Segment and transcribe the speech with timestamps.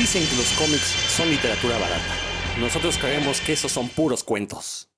[0.00, 2.14] Dicen que los cómics son literatura barata.
[2.58, 4.88] Nosotros creemos que esos son puros cuentos.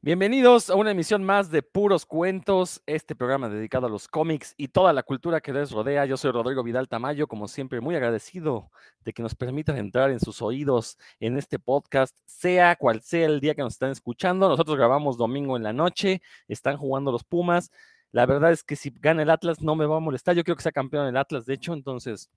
[0.00, 4.68] Bienvenidos a una emisión más de Puros Cuentos, este programa dedicado a los cómics y
[4.68, 6.06] toda la cultura que les rodea.
[6.06, 8.70] Yo soy Rodrigo Vidal Tamayo, como siempre, muy agradecido
[9.04, 13.40] de que nos permitan entrar en sus oídos en este podcast, sea cual sea el
[13.40, 14.48] día que nos están escuchando.
[14.48, 17.72] Nosotros grabamos domingo en la noche, están jugando los Pumas.
[18.14, 20.36] La verdad es que si gana el Atlas no me va a molestar.
[20.36, 22.30] Yo creo que sea campeón el Atlas, de hecho, entonces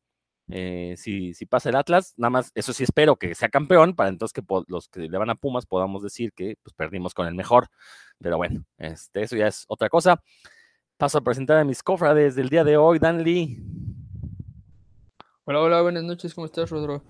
[0.50, 4.10] eh, si, si, pasa el Atlas, nada más, eso sí espero que sea campeón, para
[4.10, 7.36] entonces que los que le van a Pumas podamos decir que pues, perdimos con el
[7.36, 7.68] mejor.
[8.18, 10.20] Pero bueno, este, eso ya es otra cosa.
[10.98, 13.64] Paso a presentar a mis cofrades del día de hoy, Dan Lee.
[15.44, 17.04] Hola, hola, buenas noches, ¿cómo estás, Rodro?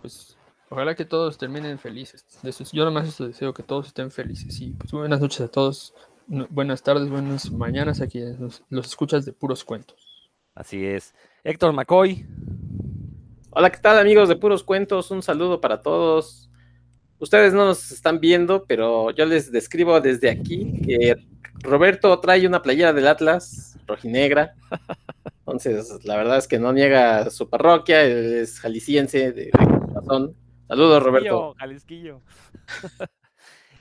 [0.00, 0.38] Pues
[0.70, 2.24] ojalá que todos terminen felices.
[2.72, 4.58] Yo nada más deseo que todos estén felices.
[4.62, 5.92] Y pues buenas noches a todos,
[6.26, 10.30] buenas tardes, buenas mañanas aquí los, los escuchas de puros cuentos.
[10.54, 11.14] Así es.
[11.42, 12.26] Héctor McCoy.
[13.50, 15.12] Hola, ¿qué tal amigos de Puros Cuentos?
[15.12, 16.50] Un saludo para todos.
[17.18, 21.14] Ustedes no nos están viendo, pero yo les describo desde aquí que
[21.62, 24.54] Roberto trae una playera del Atlas, rojinegra.
[25.38, 30.34] Entonces, la verdad es que no niega su parroquia, es jalisciense de, corazón.
[30.66, 31.54] Saludos, Roberto.
[31.56, 32.22] Jalisquillo.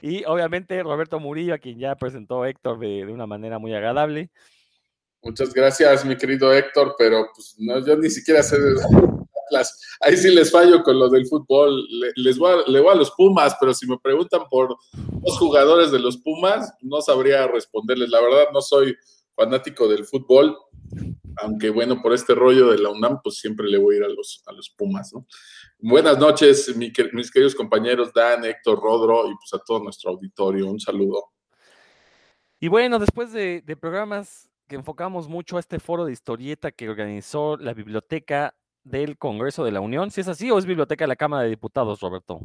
[0.03, 4.29] Y obviamente Roberto Murillo, a quien ya presentó Héctor de, de una manera muy agradable.
[5.21, 8.75] Muchas gracias, mi querido Héctor, pero pues no, yo ni siquiera sé de
[10.01, 11.87] Ahí sí les fallo con lo del fútbol.
[12.15, 14.75] Les voy a, le voy a los Pumas, pero si me preguntan por
[15.23, 18.09] los jugadores de los Pumas, no sabría responderles.
[18.09, 18.95] La verdad, no soy
[19.35, 20.57] fanático del fútbol,
[21.37, 24.09] aunque bueno, por este rollo de la UNAM, pues siempre le voy a ir a
[24.09, 25.25] los, a los Pumas, ¿no?
[25.85, 30.67] Buenas noches, mis queridos compañeros Dan, Héctor, Rodro y pues a todo nuestro auditorio.
[30.67, 31.33] Un saludo.
[32.61, 36.87] Y bueno, después de, de programas que enfocamos mucho a este foro de historieta que
[36.87, 40.09] organizó la biblioteca del Congreso de la Unión.
[40.09, 42.39] Si es así, o es Biblioteca de la Cámara de Diputados, Roberto.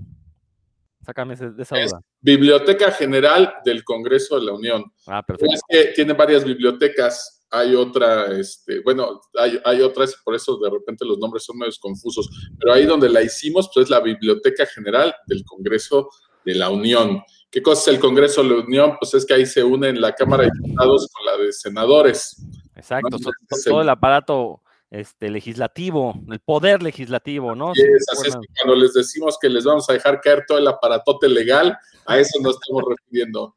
[1.02, 2.02] Sácame de esa duda.
[2.20, 4.84] Biblioteca General del Congreso de la Unión.
[5.06, 5.54] Ah, perfecto.
[5.54, 7.37] Es que tiene varias bibliotecas.
[7.50, 11.72] Hay otra, este, bueno, hay, hay otras, por eso de repente los nombres son medio
[11.80, 12.28] confusos.
[12.58, 16.10] Pero ahí donde la hicimos, pues es la Biblioteca General del Congreso
[16.44, 17.22] de la Unión.
[17.50, 18.96] ¿Qué cosa es el Congreso de la Unión?
[19.00, 22.42] Pues es que ahí se unen la Cámara de Diputados con la de Senadores.
[22.76, 23.16] Exacto,
[23.64, 27.74] todo el aparato este, legislativo, el poder legislativo, ¿no?
[27.74, 31.76] Sí, es, cuando les decimos que les vamos a dejar caer todo el aparatote legal,
[32.06, 33.56] a eso nos estamos refiriendo.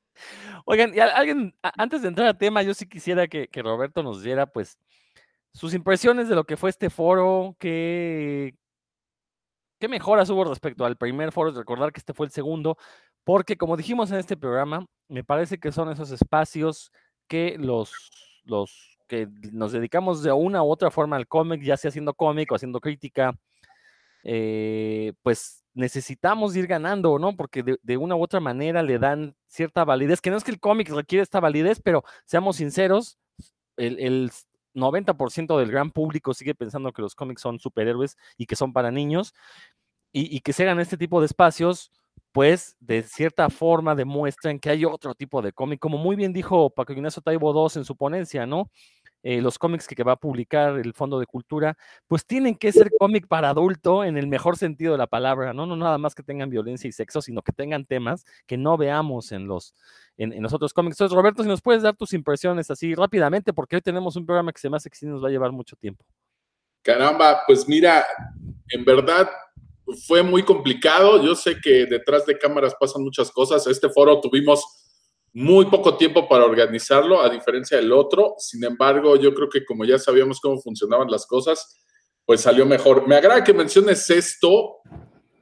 [0.65, 4.45] Oigan, y alguien, antes de entrar al tema, yo sí quisiera que, Roberto nos diera,
[4.45, 4.77] pues,
[5.53, 8.55] sus impresiones de lo que fue este foro, qué,
[9.79, 12.77] qué mejoras hubo respecto al primer foro, recordar que este fue el segundo,
[13.23, 16.91] porque como dijimos en este programa, me parece que son esos espacios
[17.27, 17.91] que los,
[18.45, 22.51] los que nos dedicamos de una u otra forma al cómic, ya sea haciendo cómic
[22.51, 23.37] o haciendo crítica,
[24.23, 27.35] eh, pues necesitamos ir ganando, ¿no?
[27.35, 30.59] Porque de, una u otra manera le dan cierta validez, que no es que el
[30.59, 33.17] cómic requiere esta validez, pero seamos sinceros,
[33.77, 34.31] el,
[34.73, 38.89] 90% del gran público sigue pensando que los cómics son superhéroes y que son para
[38.89, 39.33] niños,
[40.13, 41.91] y, y que se hagan este tipo de espacios,
[42.31, 46.69] pues de cierta forma demuestran que hay otro tipo de cómic, como muy bien dijo
[46.69, 48.71] Paco Ignacio Taibo II en su ponencia, ¿no?
[49.23, 51.77] Eh, los cómics que, va a publicar el Fondo de Cultura,
[52.07, 55.67] pues tienen que ser cómic para adulto en el mejor sentido de la palabra, ¿no?
[55.67, 59.31] No nada más que tengan violencia y sexo, sino que tengan temas que no veamos
[59.31, 59.75] en los,
[60.17, 60.95] en, los otros cómics.
[60.95, 64.51] Entonces, Roberto, si nos puedes dar tus impresiones así rápidamente, porque hoy tenemos un programa
[64.51, 66.03] que se me hace que sí nos va a llevar mucho tiempo.
[66.81, 68.03] Caramba, pues mira,
[68.69, 69.29] en verdad
[70.07, 71.23] fue muy complicado.
[71.23, 73.67] Yo sé que detrás de cámaras pasan muchas cosas.
[73.67, 74.65] Este foro tuvimos
[75.33, 78.35] muy poco tiempo para organizarlo, a diferencia del otro.
[78.37, 81.81] Sin embargo, yo creo que como ya sabíamos cómo funcionaban las cosas,
[82.25, 83.07] pues salió mejor.
[83.07, 84.81] Me agrada que menciones esto,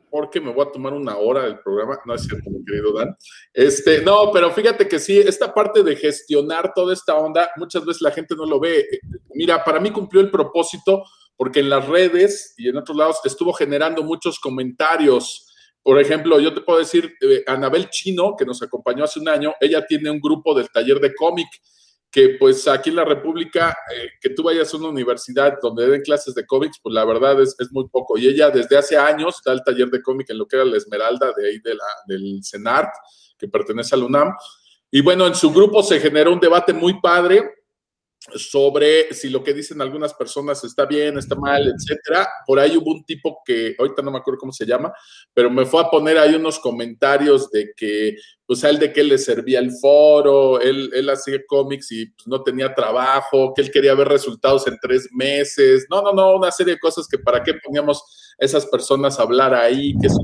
[0.09, 1.99] porque me voy a tomar una hora del programa.
[2.05, 3.15] No es cierto, mi querido Dan.
[3.53, 8.01] Este, no, pero fíjate que sí, esta parte de gestionar toda esta onda, muchas veces
[8.01, 8.87] la gente no lo ve.
[9.33, 11.03] Mira, para mí cumplió el propósito
[11.35, 15.48] porque en las redes y en otros lados estuvo generando muchos comentarios
[15.81, 19.53] por ejemplo, yo te puedo decir, eh, Anabel Chino, que nos acompañó hace un año,
[19.59, 21.47] ella tiene un grupo del taller de cómic,
[22.11, 26.01] que pues aquí en la República, eh, que tú vayas a una universidad donde den
[26.01, 28.17] clases de cómics, pues la verdad es, muy poco.
[28.17, 30.77] Y ella desde hace años da el taller de cómic en lo que era la
[30.77, 31.59] Esmeralda de ahí
[32.07, 32.89] del CENART,
[33.37, 34.33] que pertenece al UNAM.
[34.91, 37.58] Y bueno, en su grupo se generó un debate muy padre
[38.35, 42.27] sobre si lo que dicen algunas personas está bien, está mal, etcétera.
[42.45, 44.93] Por ahí hubo un tipo que, ahorita no me acuerdo cómo se llama,
[45.33, 49.03] pero me fue a poner ahí unos comentarios de que, pues a él de que
[49.03, 53.71] le servía el foro, él, él hacía cómics y pues, no tenía trabajo, que él
[53.71, 55.87] quería ver resultados en tres meses.
[55.89, 58.03] No, no, no, una serie de cosas que para qué poníamos
[58.37, 60.19] esas personas a hablar ahí, que eso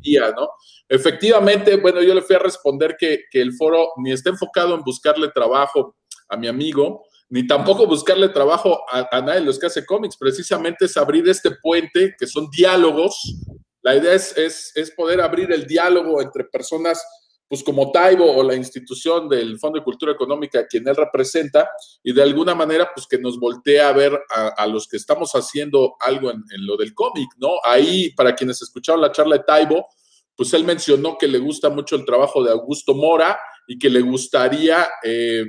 [0.00, 0.48] día, ¿no?
[0.88, 4.82] Efectivamente, bueno, yo le fui a responder que, que el foro ni está enfocado en
[4.82, 5.96] buscarle trabajo
[6.28, 10.86] a mi amigo, ni tampoco buscarle trabajo a, nadie de los que hace cómics, precisamente
[10.86, 13.36] es abrir este puente, que son diálogos.
[13.82, 17.02] La idea es, es, poder abrir el diálogo entre personas
[17.46, 21.68] pues como Taibo o la institución del Fondo de Cultura Económica, quien él representa,
[22.00, 24.16] y de alguna manera, pues que nos voltea a ver
[24.56, 27.54] a, los que estamos haciendo algo en, lo del cómic, ¿no?
[27.64, 29.88] Ahí, para quienes escucharon la charla de Taibo,
[30.36, 33.36] pues él mencionó que le gusta mucho el trabajo de Augusto Mora
[33.66, 35.44] y que le gustaría eh,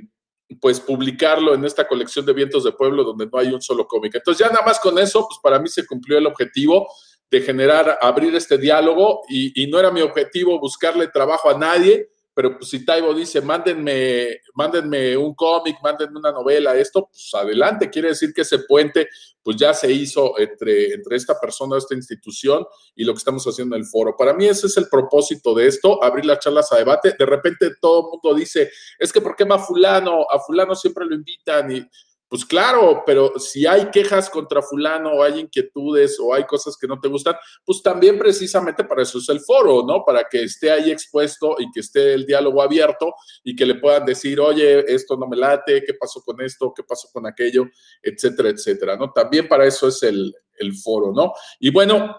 [0.59, 4.15] pues publicarlo en esta colección de vientos de pueblo donde no hay un solo cómic.
[4.15, 6.87] Entonces ya nada más con eso, pues para mí se cumplió el objetivo
[7.29, 12.09] de generar, abrir este diálogo y, y no era mi objetivo buscarle trabajo a nadie,
[12.33, 17.89] pero pues si Taibo dice, mándenme, mándenme un cómic, mándenme una novela, esto, pues adelante,
[17.89, 19.09] quiere decir que ese puente
[19.43, 23.75] pues ya se hizo entre, entre esta persona, esta institución y lo que estamos haciendo
[23.75, 24.15] en el foro.
[24.15, 27.15] Para mí ese es el propósito de esto, abrir las charlas a debate.
[27.17, 30.25] De repente todo el mundo dice, es que ¿por qué más fulano?
[30.29, 31.89] A fulano siempre lo invitan y
[32.31, 36.87] pues claro, pero si hay quejas contra fulano o hay inquietudes o hay cosas que
[36.87, 37.35] no te gustan,
[37.65, 40.05] pues también precisamente para eso es el foro, ¿no?
[40.05, 43.13] Para que esté ahí expuesto y que esté el diálogo abierto
[43.43, 46.71] y que le puedan decir, oye, esto no me late, ¿qué pasó con esto?
[46.73, 47.65] ¿Qué pasó con aquello?
[48.01, 49.11] Etcétera, etcétera, ¿no?
[49.11, 50.33] También para eso es el,
[50.81, 51.33] foro, ¿no?
[51.59, 52.15] Y bueno,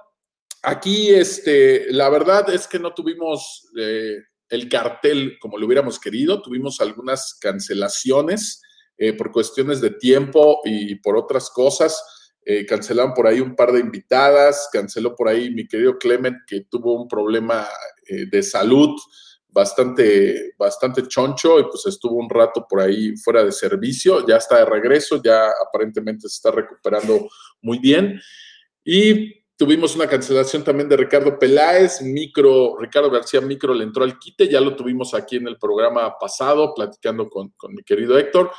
[0.63, 4.19] aquí, este, la verdad es que no tuvimos eh,
[4.51, 8.61] el cartel como lo hubiéramos querido, tuvimos algunas cancelaciones
[9.03, 12.39] eh, por cuestiones de tiempo y por otras cosas.
[12.45, 16.67] Eh, cancelaron por ahí un par de invitadas, canceló por ahí mi querido Clement, que
[16.71, 17.67] tuvo un problema
[18.07, 18.91] eh, de salud
[19.49, 24.59] bastante, bastante choncho y pues estuvo un rato por ahí fuera de servicio, ya está
[24.59, 27.29] de regreso, ya aparentemente se está recuperando
[27.61, 28.21] muy bien.
[28.85, 34.21] Y tuvimos una cancelación también de Ricardo Peláez, Micro, Ricardo García Micro le entró al
[34.21, 38.53] quite, ya lo tuvimos aquí en el programa pasado, platicando con, con mi querido Héctor.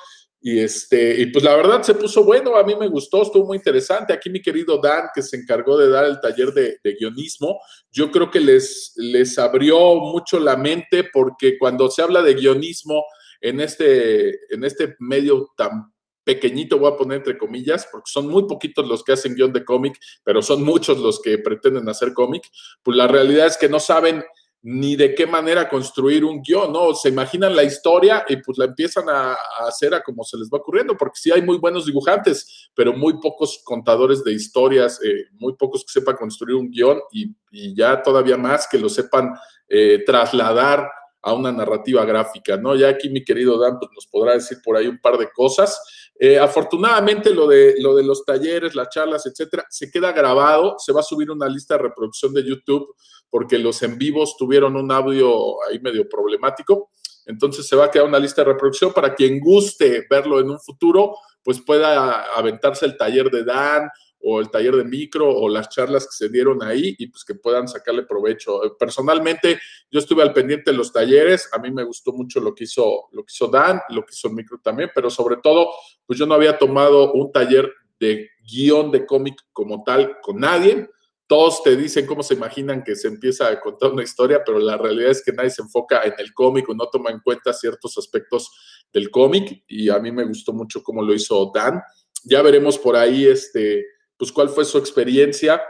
[0.45, 3.55] Y, este, y pues la verdad se puso bueno, a mí me gustó, estuvo muy
[3.55, 4.11] interesante.
[4.11, 8.29] Aquí mi querido Dan, que se encargó de dar el taller de, guionismo, yo creo
[8.29, 13.05] que les, les abrió mucho la mente porque cuando se habla de guionismo
[13.39, 15.93] en este, en este medio tan
[16.25, 19.63] pequeñito, voy a poner entre comillas, porque son muy poquitos los que hacen guion de
[19.63, 22.43] cómic, pero son muchos los que pretenden hacer cómic,
[22.81, 24.21] pues la realidad es que no saben
[24.65, 26.94] ni de qué manera construir un guion, ¿no?
[26.95, 29.36] Se imaginan la historia y pues la empiezan a,
[29.68, 33.19] hacer a como se les va ocurriendo, porque sí hay muy buenos dibujantes, pero muy
[33.19, 37.36] pocos contadores de historias, eh, muy pocos que sepan construir un guion y,
[37.75, 39.31] ya todavía más que lo sepan
[39.69, 40.89] eh, trasladar
[41.21, 42.75] a una narrativa gráfica, ¿no?
[42.75, 46.02] Ya aquí mi querido Dan pues, nos podrá decir por ahí un par de cosas.
[46.19, 50.94] Eh, afortunadamente lo de, lo de los talleres, las charlas, etcétera, se queda grabado, se
[50.94, 52.95] va a subir una lista de reproducción de YouTube
[53.30, 56.92] porque los en vivos tuvieron un audio ahí medio problemático.
[57.25, 60.60] Entonces se va a quedar una lista de reproducción para quien guste verlo en un
[60.60, 63.89] futuro, pues pueda aventarse el taller de Dan
[64.25, 67.35] o el taller de micro o las charlas que se dieron ahí y pues que
[67.35, 68.61] puedan sacarle provecho.
[68.79, 69.59] Personalmente,
[69.91, 73.09] yo estuve al pendiente de los talleres, a mí me gustó mucho lo que hizo,
[73.11, 75.69] lo que hizo Dan, lo que hizo el micro también, pero sobre todo,
[76.05, 80.89] pues yo no había tomado un taller de guion de cómic como tal con nadie.
[81.27, 84.77] Todos te dicen cómo se imaginan que se empieza a contar una historia, pero la
[84.77, 87.98] realidad es que nadie se enfoca en el cómic o no toma en cuenta ciertos
[87.98, 88.51] aspectos
[88.91, 91.81] del cómic y a mí me gustó mucho cómo lo hizo Dan.
[92.25, 93.86] Ya veremos por ahí este,
[94.17, 95.62] pues cuál fue su experiencia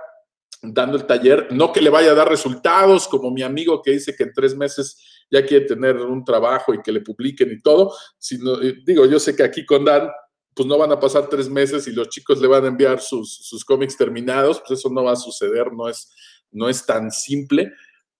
[0.62, 1.48] dando el taller.
[1.52, 4.56] No que le vaya a dar resultados, como mi amigo que dice que en tres
[4.56, 4.98] meses
[5.30, 9.20] ya quiere tener un trabajo y que le publiquen y todo, sino, eh, digo, yo
[9.20, 10.10] sé que aquí con Dan,
[10.56, 13.34] pues no van a pasar tres meses y los chicos le van a enviar sus,
[13.34, 16.12] sus cómics terminados, pues eso no va a suceder, no es,
[16.52, 17.72] no es tan simple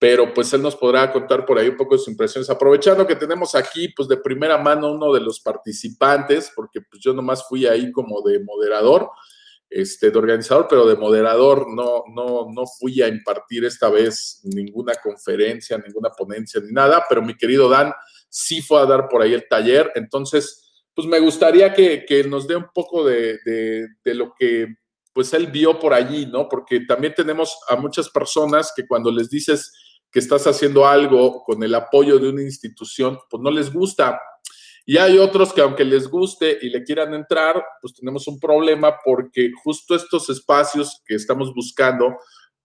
[0.04, 2.50] pero pues él nos podrá contar por ahí un poco de sus impresiones.
[2.50, 7.14] Aprovechando que tenemos aquí, pues de primera mano uno de los participantes, porque pues yo
[7.14, 9.08] nomás fui ahí como de moderador,
[9.70, 14.94] este, de organizador, pero de moderador no, no, no fui a impartir esta vez ninguna
[15.02, 17.92] conferencia, ninguna ponencia ni nada, pero mi querido Dan
[18.28, 19.90] sí fue a dar por ahí el taller.
[19.94, 24.68] Entonces, pues me gustaría que, nos dé un poco de, de, lo que
[25.12, 26.48] pues él vio por allí, ¿no?
[26.48, 29.72] Porque también tenemos a muchas personas que cuando les dices
[30.10, 34.20] que estás haciendo algo con el apoyo de una institución, pues no les gusta
[34.86, 38.98] Y hay otros que aunque les guste y le quieran entrar, pues tenemos un problema
[39.02, 42.18] porque justo estos espacios que estamos buscando,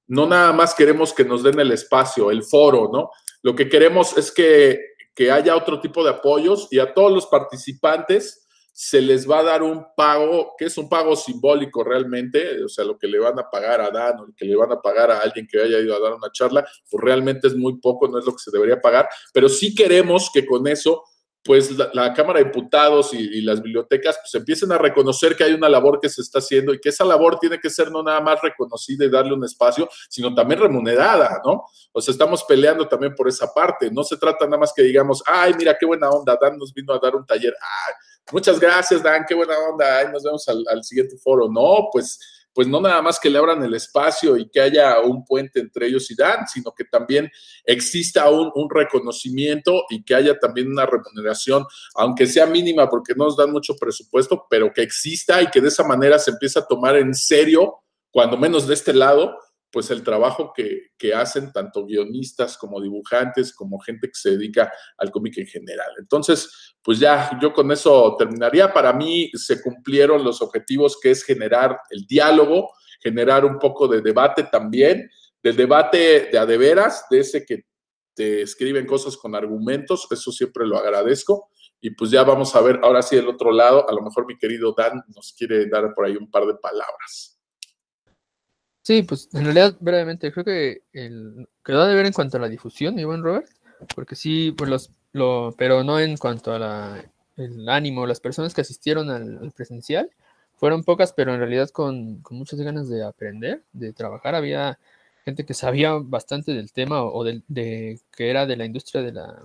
[0.08, 3.10] no nada más queremos que nos den el espacio, el foro, ¿no?
[3.42, 4.80] Lo que queremos es que,
[5.16, 8.46] que haya otro tipo de apoyos y a todos los participantes
[8.82, 12.86] se les va a dar un pago, que es un pago simbólico realmente, o sea,
[12.86, 15.12] lo que le van a pagar a Dan o lo que le van a pagar
[15.12, 18.20] a alguien que haya ido a dar una charla, pues realmente es muy poco, no
[18.20, 21.04] es lo que se debería pagar, pero sí queremos que con eso
[21.44, 25.70] pues la, Cámara de Diputados y, las bibliotecas pues empiecen a reconocer que hay una
[25.70, 28.42] labor que se está haciendo y que esa labor tiene que ser no nada más
[28.42, 31.66] reconocida y darle un espacio, sino también remunerada, ¿no?
[31.94, 33.90] O sea, estamos peleando también por esa parte.
[33.90, 36.94] No se trata nada más que digamos, ay, mira qué buena onda, Dan nos vino
[36.94, 37.56] a dar un taller.
[37.62, 37.94] Ay,
[38.32, 41.48] muchas gracias, Dan, qué buena onda, ay, nos vemos al, al siguiente foro.
[41.50, 42.20] No, pues
[42.54, 45.88] pues no nada más que le abran el espacio y que haya un puente entre
[45.88, 47.30] ellos y Dan, sino que también
[47.66, 51.66] exista un, reconocimiento y que haya también una remuneración,
[51.96, 55.70] aunque sea mínima porque no nos dan mucho presupuesto, pero que exista y que de
[55.70, 57.76] esa manera se empiece a tomar en serio,
[58.12, 59.38] cuando menos de este lado,
[59.72, 65.12] pues el trabajo que, hacen tanto guionistas como dibujantes, como gente que se dedica al
[65.12, 65.92] cómic en general.
[65.98, 68.74] Entonces, pues ya yo con eso terminaría.
[68.74, 72.72] Para mí se cumplieron los objetivos que es generar el diálogo,
[73.02, 75.10] generar un poco de debate también,
[75.42, 77.66] del debate de a de veras, de ese que
[78.14, 81.50] te escriben cosas con argumentos, eso siempre lo agradezco.
[81.82, 84.38] Y pues ya vamos a ver ahora sí el otro lado, a lo mejor mi
[84.38, 87.39] querido Dan nos quiere dar por ahí un par de palabras.
[88.90, 92.50] Sí, pues en realidad, brevemente, creo que el, quedó de ver en cuanto a la
[92.50, 93.48] difusión, mi buen Robert,
[93.96, 97.06] porque sí, pues los, lo, pero no en cuanto a la,
[97.38, 100.10] el ánimo, las personas que asistieron al, presencial,
[100.56, 104.80] fueron pocas, pero en realidad con, con, muchas ganas de aprender, de trabajar, había
[105.24, 109.12] gente que sabía bastante del tema o, de, de, que era de la industria de,
[109.12, 109.40] la,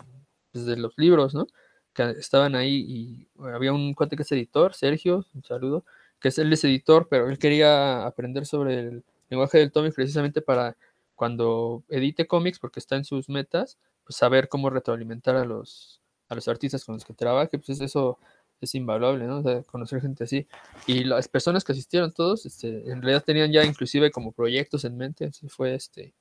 [0.53, 1.47] pues, de los libros, ¿no?
[1.93, 5.85] Que estaban ahí y había un cuate que es editor, Sergio, un saludo,
[6.19, 10.41] que es él es editor, pero él quería aprender sobre el lenguaje del cómic precisamente
[10.41, 10.77] para
[11.15, 16.35] cuando edite cómics, porque está en sus metas, pues saber cómo retroalimentar a los, a
[16.35, 18.19] los artistas con los que trabaje, pues eso
[18.61, 19.43] es invaluable, ¿no?
[19.67, 20.47] conocer gente así.
[20.87, 24.97] Y las personas que asistieron todos, este, en realidad tenían ya inclusive como proyectos en
[24.97, 26.15] mente, así fue este,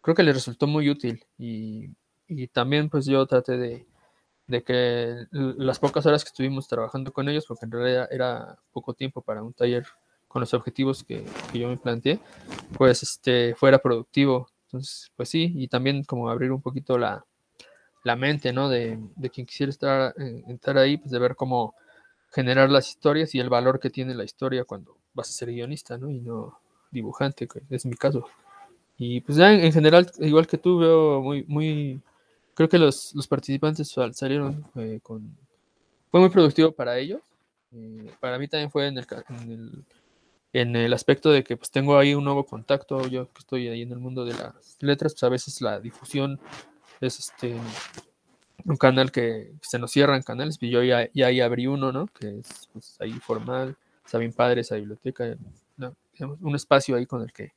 [0.00, 1.90] creo que les resultó muy útil y,
[2.28, 3.86] y también pues yo traté de,
[4.46, 8.94] de que las pocas horas que estuvimos trabajando con ellos, porque en realidad era poco
[8.94, 9.86] tiempo para un taller
[10.32, 12.18] con los objetivos que, yo me planteé,
[12.78, 14.48] pues este, fuera productivo.
[14.64, 17.24] Entonces, pues sí, y también como abrir un poquito la,
[18.16, 18.70] mente, ¿no?
[18.70, 18.98] De,
[19.32, 21.74] quien quisiera estar, eh, ahí, pues de ver cómo
[22.30, 25.98] generar las historias y el valor que tiene la historia cuando vas a ser guionista,
[25.98, 26.10] ¿no?
[26.10, 26.58] Y no
[26.90, 28.24] dibujante, que es mi caso.
[28.96, 32.00] Y pues ya en, general, igual que tú, veo muy, muy,
[32.54, 35.36] creo que los, participantes salieron eh, con,
[36.10, 37.20] fue muy productivo para ellos.
[37.72, 39.84] Eh, para mí también fue en el, en el
[40.52, 43.82] en el aspecto de que pues tengo ahí un nuevo contacto, yo que estoy ahí
[43.82, 46.38] en el mundo de las letras, pues a veces la difusión
[47.00, 47.56] es este
[48.64, 52.06] un canal que, se nos cierran canales, y yo ya, ya ahí abrí uno, ¿no?
[52.06, 55.36] Que es pues, ahí formal, está bien padre esa biblioteca,
[56.40, 57.52] un espacio ahí con el que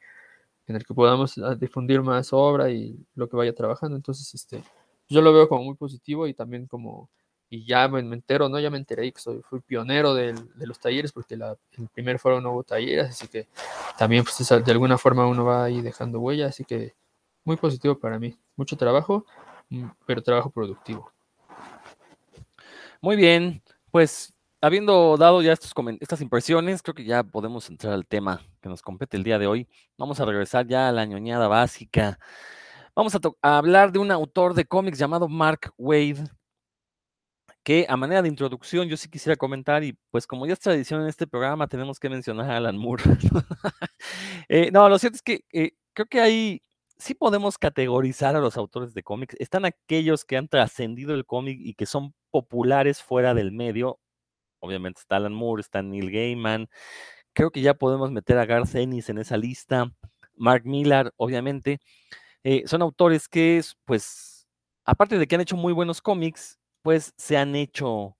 [0.67, 3.95] en el que podamos ah, difundir más obra y lo que vaya trabajando.
[3.95, 4.63] Entonces, este,
[5.07, 7.09] yo lo veo como muy positivo y también como
[7.49, 8.59] y ya me, entero, ¿no?
[8.59, 12.41] Ya me enteré que soy, fui pionero de los talleres porque la, el primer foro
[12.41, 13.47] no hubo talleres, así que
[13.97, 16.93] también pues de alguna forma uno va ahí dejando huella, así que
[17.43, 18.37] muy positivo para mí.
[18.55, 19.25] Mucho trabajo,
[19.69, 21.11] mm, pero trabajo productivo.
[23.01, 23.61] Muy bien,
[23.91, 28.69] pues habiendo dado ya estos estas impresiones, creo que ya podemos entrar al tema que
[28.69, 29.67] nos compete el día de hoy.
[29.97, 32.17] Vamos a regresar ya a la ñoñada básica.
[32.95, 36.23] Vamos a, a hablar de un autor de cómics llamado Mark Wade
[37.65, 41.01] que a manera de introducción yo sí quisiera comentar, y pues como ya es tradición
[41.01, 43.03] en este programa, tenemos que mencionar a Alan Moore.
[44.49, 46.61] Eh, no, lo cierto es que eh, creo que ahí
[46.99, 49.35] sí podemos categorizar a los autores de cómics.
[49.39, 53.99] Están aquellos que han trascendido el cómic y que son populares fuera del medio.
[54.59, 56.69] Obviamente está Alan Moore, está Neil Gaiman.
[57.33, 59.91] Creo que ya podemos meter a Garth Ennis en esa lista.
[60.35, 61.79] Mark Millar, obviamente.
[62.43, 64.47] Eh, son autores que, pues,
[64.85, 68.15] aparte de que han hecho muy buenos cómics, pues se han hecho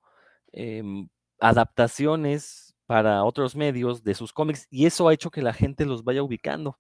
[0.51, 1.07] em,
[1.39, 6.03] adaptaciones para otros medios de sus cómics y eso ha hecho que la gente los
[6.03, 6.79] vaya ubicando.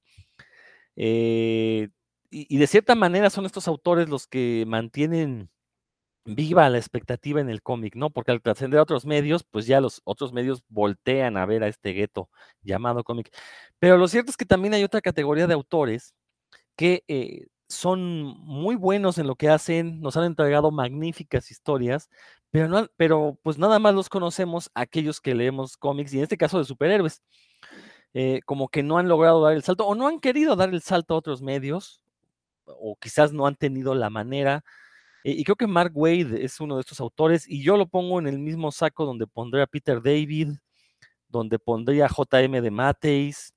[0.95, 1.89] Eh,
[2.31, 5.51] y, de cierta manera son estos autores los que mantienen
[6.25, 8.09] viva la expectativa en el cómic, ¿no?
[8.09, 11.67] Porque al trascender a otros medios, pues ya los otros medios voltean a ver a
[11.67, 12.31] este gueto
[12.63, 13.29] llamado cómic.
[13.79, 16.15] Pero lo cierto es que también hay otra categoría de autores
[16.75, 22.09] que eh, son muy buenos en lo que hacen, nos han entregado magníficas historias,
[22.51, 26.37] pero, no, pero pues nada más los conocemos aquellos que leemos cómics y en este
[26.37, 27.21] caso de superhéroes.
[28.17, 30.81] Eh, como que no han logrado dar el salto o no han querido dar el
[30.81, 32.01] salto a otros medios
[32.65, 34.63] o quizás no han tenido la manera.
[35.25, 38.19] Eh, y creo que Mark Wade es uno de estos autores y yo lo pongo
[38.19, 40.51] en el mismo saco donde pondré a Peter David,
[41.27, 43.53] donde pondría a JM de Mateis,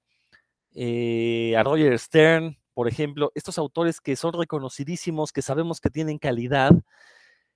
[0.74, 6.16] eh, a Roger Stern, por ejemplo, estos autores que son reconocidísimos, que sabemos que tienen
[6.16, 6.70] calidad,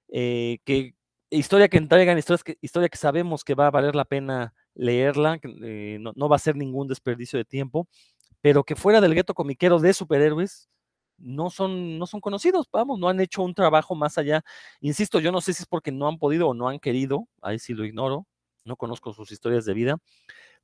[0.08, 0.96] que
[1.30, 5.98] historia que entregan, que, historia que sabemos que va a valer la pena leerla, eh,
[6.00, 7.86] no, va a ser ningún desperdicio de tiempo,
[8.40, 10.68] pero que fuera del gueto comiquero de superhéroes,
[11.18, 14.42] no son, no son conocidos, vamos, no han hecho un trabajo más allá.
[14.80, 17.60] Insisto, yo no sé si es porque no han podido o no han querido, ahí
[17.60, 18.26] sí lo ignoro,
[18.64, 19.98] no conozco sus historias de vida,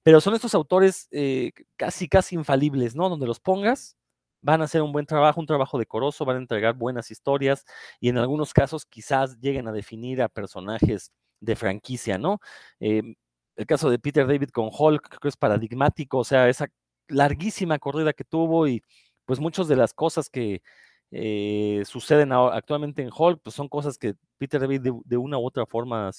[0.03, 3.09] pero son estos autores eh, casi, casi infalibles, ¿no?
[3.09, 3.98] Donde los pongas,
[4.41, 7.65] van a hacer un buen trabajo, un trabajo decoroso, van a entregar buenas historias
[8.01, 12.41] y en algunos casos quizás lleguen a definir a personajes de franquicia, ¿no?
[12.81, 13.15] Em,
[13.57, 16.69] el caso de Peter David con Hulk creo que es paradigmático, o sea, esa
[17.09, 18.83] larguísima corrida que tuvo y
[19.25, 20.63] pues muchas de las cosas que
[21.11, 25.67] eh, suceden actualmente en Hulk, pues son cosas que Peter David de, una u otra
[25.67, 26.11] forma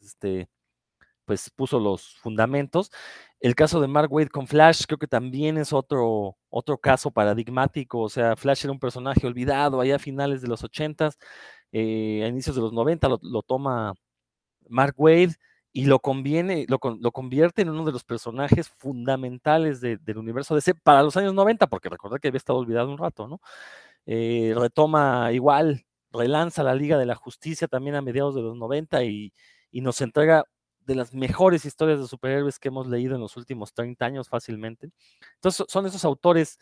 [0.00, 0.48] este,
[1.30, 2.90] pues puso los fundamentos.
[3.38, 8.00] El caso de Mark Wade con Flash creo que también es otro, otro caso paradigmático,
[8.00, 11.12] o sea, Flash era un personaje olvidado allá a finales de los 80,
[11.70, 13.94] eh, a inicios de los 90 lo, toma
[14.68, 15.36] Mark Wade
[15.72, 21.04] y lo, conviene, lo, convierte en uno de los personajes fundamentales del universo DC para
[21.04, 23.40] los años 90, porque recordar que había estado olvidado un rato, ¿no?
[24.04, 29.04] Eh, retoma igual, relanza la Liga de la Justicia también a mediados de los 90
[29.04, 29.32] y,
[29.70, 30.44] y nos entrega
[30.86, 34.90] de las mejores historias de superhéroes que hemos leído en los últimos 30 años fácilmente.
[35.36, 36.58] Entonces son esos autores,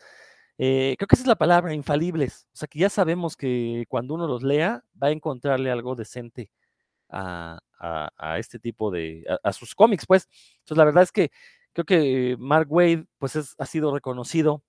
[0.57, 2.47] eh, creo que esa es la palabra, infalibles.
[2.53, 6.51] O sea que ya sabemos que cuando uno los lea va a encontrarle algo decente
[7.09, 7.59] a,
[8.37, 10.27] este tipo de, a, sus cómics, pues.
[10.59, 11.31] Entonces la verdad es que
[11.73, 14.63] creo que Mark Wade pues ha sido reconocido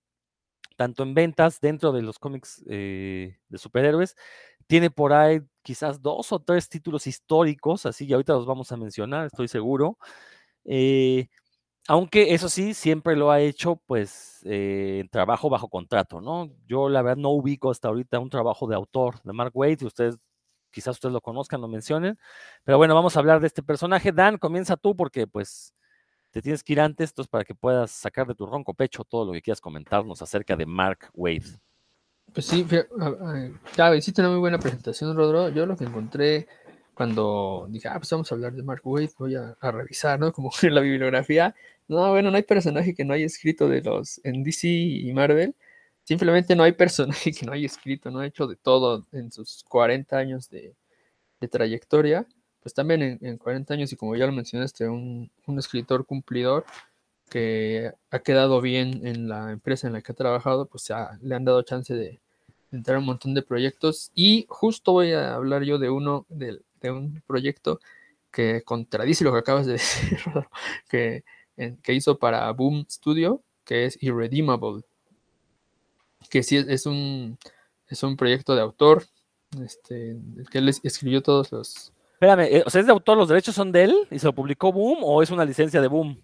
[0.80, 4.16] tanto en ventas dentro de los cómics eh, de superhéroes.
[4.71, 8.77] Tiene por ahí quizás dos o tres títulos históricos, así que ahorita los vamos a
[8.77, 9.99] mencionar, estoy seguro.
[10.65, 11.29] Eh,
[11.89, 16.50] aunque eso sí, siempre lo ha hecho, pues, eh, trabajo bajo contrato, ¿no?
[16.67, 20.19] Yo la verdad no ubico hasta ahorita un trabajo de autor de Mark Waid, ustedes,
[20.73, 22.19] quizás ustedes lo conozcan, lo mencionen,
[22.65, 24.13] pero bueno, vamos a hablar de este personaje.
[24.13, 25.75] Dan, comienza tú porque, pues,
[26.33, 29.26] te tienes que ir antes, entonces, para que puedas sacar de tu ronco pecho todo
[29.26, 31.61] lo que quieras comentarnos acerca de Mark Wade.
[32.32, 32.66] Pues sí,
[33.75, 35.49] claro, hiciste una muy buena presentación, Rodro.
[35.49, 36.47] Yo lo que encontré
[36.95, 40.32] cuando dije, ah, pues vamos a hablar de Mark Wade, voy a, revisar, ¿no?
[40.32, 41.54] Como en la bibliografía.
[41.88, 45.54] No, bueno, no hay personaje que no haya escrito de los en DC y Marvel.
[46.04, 49.64] Simplemente no hay personaje que no haya escrito, no ha hecho de todo en sus
[49.69, 50.75] 40 años de,
[51.50, 52.26] trayectoria.
[52.60, 56.66] Pues también en, 40 años, y como ya lo mencionaste, un, un escritor cumplidor
[57.30, 60.90] que ha quedado bien en la empresa en la que ha trabajado, pues
[61.23, 62.21] le han dado chance de,
[62.73, 64.10] entrar a un montón de proyectos.
[64.14, 67.80] Y justo voy a hablar yo de uno, de, un proyecto
[68.30, 70.19] que contradice lo que acabas de decir,
[70.88, 71.25] que,
[71.82, 74.82] que hizo para Boom Studio, que es Irredeemable.
[76.28, 77.38] Que sí es, un,
[77.88, 79.04] es un proyecto de autor,
[79.62, 80.16] este,
[80.50, 81.93] que él escribió todos los...
[82.14, 83.16] Espérame, eh, o sea, ¿es de autor?
[83.16, 85.88] ¿Los derechos son de él y se lo publicó Boom o es una licencia de
[85.88, 86.23] Boom?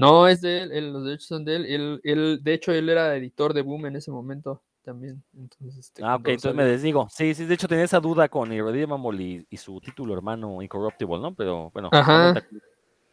[0.00, 2.00] No, es de él, los derechos son de él.
[2.02, 2.40] él.
[2.42, 5.22] De hecho, él era editor de Boom en ese momento también.
[5.36, 7.08] Entonces, este, ah, ok, entonces me desdigo.
[7.10, 11.18] Sí, sí, de hecho tenía esa duda con Irredeemable y, y su título hermano Incorruptible,
[11.18, 11.34] ¿no?
[11.34, 11.90] Pero bueno.
[11.92, 12.34] Ajá.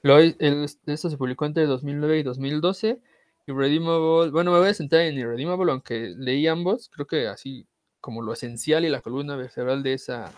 [0.03, 3.01] Lo, esto se publicó entre 2009 y 2012.
[3.47, 7.65] Irredeemable, bueno, me voy a centrar en Irredeemable, aunque leí ambos, creo que así
[8.01, 10.31] como lo esencial y la columna vertebral de esa,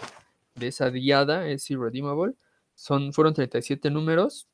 [0.56, 2.34] de esa diada es Irredeemable.
[2.76, 4.48] Son, fueron 37 números,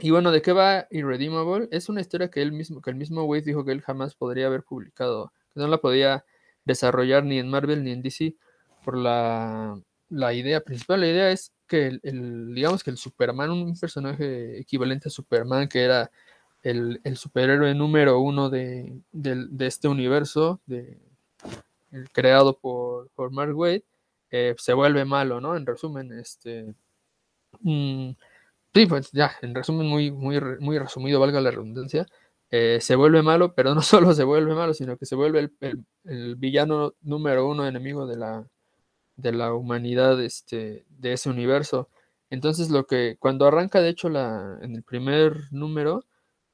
[0.00, 1.68] y bueno, ¿de qué va Irredeemable?
[1.70, 4.46] Es una historia que él mismo, que el mismo Wade dijo que él jamás podría
[4.46, 6.24] haber publicado, que no la podía
[6.64, 8.36] desarrollar ni en Marvel ni en DC
[8.84, 11.00] por la, idea principal.
[11.00, 15.82] La idea es que el, digamos que el Superman, un personaje equivalente a Superman, que
[15.84, 16.10] era
[16.62, 19.00] el, superhéroe número uno de,
[19.60, 20.98] este universo, de,
[22.12, 23.84] creado por, por Mark Wade,
[24.30, 25.56] eh, se vuelve malo, ¿no?
[25.56, 26.74] En resumen, este...
[27.62, 28.10] Mm,
[28.72, 32.06] Sí, pues ya, en resumen, muy, muy, muy resumido, valga la redundancia,
[32.50, 35.50] eh, se vuelve malo, pero no solo se vuelve malo, sino que se vuelve
[36.04, 38.46] el, villano número uno enemigo de la,
[39.16, 41.88] de la humanidad este, de ese universo.
[42.30, 46.04] Entonces, lo que cuando arranca, de hecho, la, en el primer número,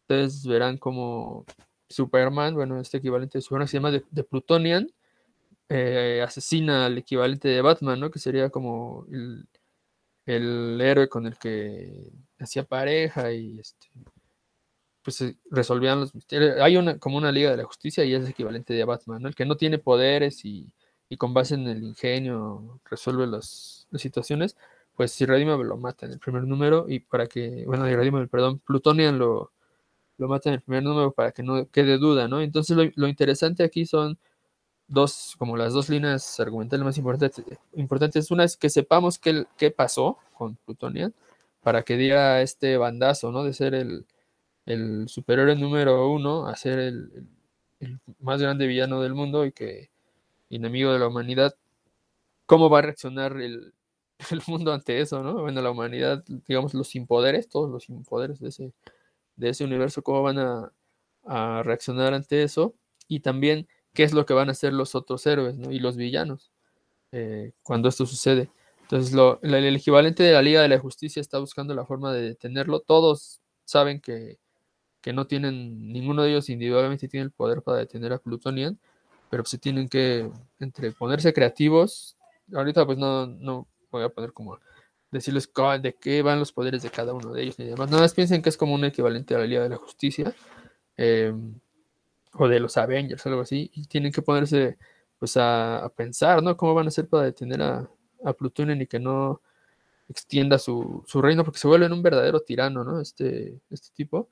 [0.02, 1.46] ustedes verán como
[1.88, 4.88] Superman, bueno, este equivalente de Superman se llama de, Plutonian,
[5.68, 8.10] eh, asesina al equivalente de Batman, ¿no?
[8.10, 9.46] Que sería como el,
[10.26, 13.88] el héroe con el que hacía pareja y este,
[15.02, 16.60] pues resolvían los misterios.
[16.60, 19.28] Hay una como una Liga de la Justicia y es equivalente de Batman, ¿no?
[19.28, 20.72] El que no tiene poderes y,
[21.18, 24.56] con base en el ingenio resuelve las, situaciones,
[24.94, 28.58] pues si Redimable lo mata en el primer número y para que, bueno, Redimable, perdón,
[28.58, 29.52] Plutonian lo,
[30.18, 32.40] lo mata en el primer número para que no quede duda, ¿no?
[32.40, 34.18] Entonces lo, interesante aquí son
[34.88, 38.30] dos, como las dos líneas argumentales más importantes.
[38.30, 41.14] Una es que sepamos qué, qué pasó con Plutonian
[41.62, 43.44] para que diera este bandazo, ¿no?
[43.44, 44.06] De ser el,
[44.66, 47.26] el superhéroe número uno a ser el,
[48.20, 49.90] más grande villano del mundo y que
[50.50, 51.54] enemigo de la humanidad.
[52.46, 53.74] ¿Cómo va a reaccionar el,
[54.30, 55.34] el mundo ante eso, ¿no?
[55.40, 58.72] Bueno, la humanidad, digamos, los sin poderes, todos los sin poderes de ese,
[59.36, 60.72] de ese universo, cómo van a,
[61.64, 62.74] reaccionar ante eso,
[63.08, 65.72] y también qué es lo que van a hacer los otros héroes ¿no?
[65.72, 66.52] y los villanos
[67.12, 68.50] eh, cuando esto sucede.
[68.82, 72.22] Entonces, lo, el, equivalente de la Liga de la Justicia está buscando la forma de
[72.22, 72.80] detenerlo.
[72.80, 74.38] Todos saben que,
[75.00, 78.78] que no tienen, ninguno de ellos individualmente tiene el poder para detener a Plutonian,
[79.30, 80.30] pero se tienen que,
[80.60, 82.16] entre ponerse creativos,
[82.54, 84.60] ahorita pues no, no voy a poner como
[85.10, 85.50] decirles
[85.82, 87.90] de qué van los poderes de cada uno de ellos ni demás.
[87.90, 90.34] Nada más piensen que es como un equivalente a la Liga de la Justicia
[90.96, 91.58] em,
[92.38, 94.78] o de los Avengers, algo así, y tienen que ponerse
[95.18, 96.56] pues a, pensar, ¿no?
[96.56, 97.88] ¿Cómo van a hacer para detener a,
[98.24, 99.40] a Plutonian y que no
[100.08, 101.44] extienda su, su, reino?
[101.44, 103.00] Porque se vuelve un verdadero tirano, ¿no?
[103.00, 104.30] Este, este tipo.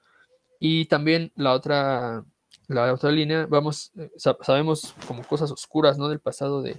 [0.61, 2.25] Y también la otra,
[2.69, 6.09] la otra línea, vamos, eh, sabemos como cosas oscuras, ¿no?
[6.09, 6.77] Del pasado de,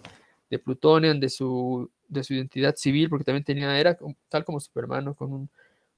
[0.49, 3.97] de Plutonian, de su de su identidad civil, porque también tenía, era
[4.29, 5.49] tal como Superman, con un,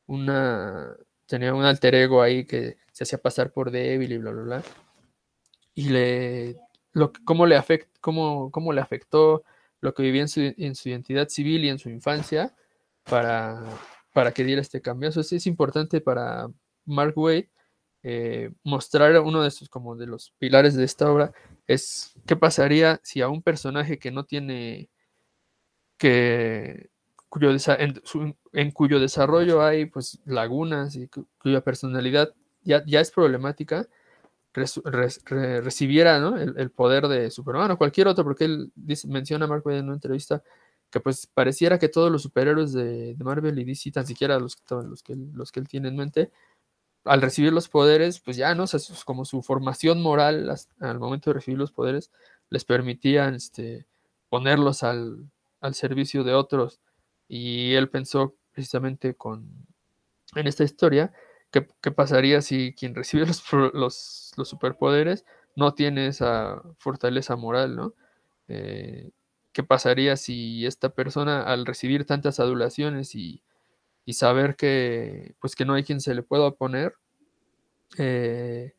[0.08, 4.44] una, tenía un alter ego ahí que se hacía pasar por débil y bla, bla,
[4.44, 4.64] bla.
[5.78, 6.56] Y le,
[6.92, 9.44] lo, cómo, le afect, cómo, cómo le afectó
[9.80, 12.56] lo que vivía en su, en su, identidad civil y en su infancia
[13.04, 13.64] para,
[14.12, 15.10] para que diera este cambio.
[15.10, 16.50] Eso es, importante para
[16.86, 17.52] Mark Wade
[18.02, 21.32] eh, mostrar uno de sus como de los pilares de esta obra
[21.68, 24.90] es qué pasaría si a un personaje que no tiene
[25.98, 26.90] que
[27.30, 27.52] cuyo
[28.54, 33.88] en, cuyo desarrollo hay pues lagunas y cuya personalidad ya, ya es problemática,
[34.86, 38.72] recibiera el, poder de Superman o cualquier otro, porque él
[39.06, 40.42] menciona a Marco en una entrevista
[40.90, 45.16] que pues pareciera que todos los superhéroes de, Marvel y DC, tan siquiera los, que,
[45.16, 46.32] los que él tiene en mente,
[47.04, 48.64] al recibir los poderes, pues ya, ¿no?
[48.66, 48.68] O
[49.06, 52.12] como su formación moral al momento de recibir los poderes
[52.50, 53.86] les permitía este,
[54.30, 55.30] ponerlos al,
[55.62, 56.80] al servicio de otros.
[57.28, 59.68] Y él pensó precisamente con,
[60.36, 61.14] en esta historia,
[61.52, 67.94] qué, pasaría si quien recibe los, los, los, superpoderes no tiene esa fortaleza moral, ¿no?
[68.48, 69.12] Eh,
[69.54, 73.42] ¿Qué pasaría si esta persona al recibir tantas adulaciones y,
[74.06, 76.94] y, saber que pues que no hay quien se le pueda oponer,
[77.98, 78.74] eh,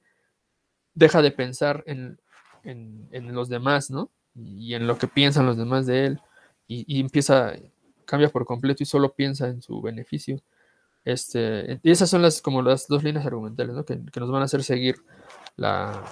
[0.94, 2.20] deja de pensar en,
[2.64, 4.10] en, en, los demás, ¿no?
[4.36, 6.20] Y en lo que piensan los demás de él
[6.68, 7.54] y, empieza,
[8.04, 10.40] cambia por completo y solo piensa en su beneficio.
[11.04, 14.62] Este, y esas son las, como las dos líneas argumentales que, nos van a hacer
[14.62, 14.96] seguir
[15.56, 16.04] la,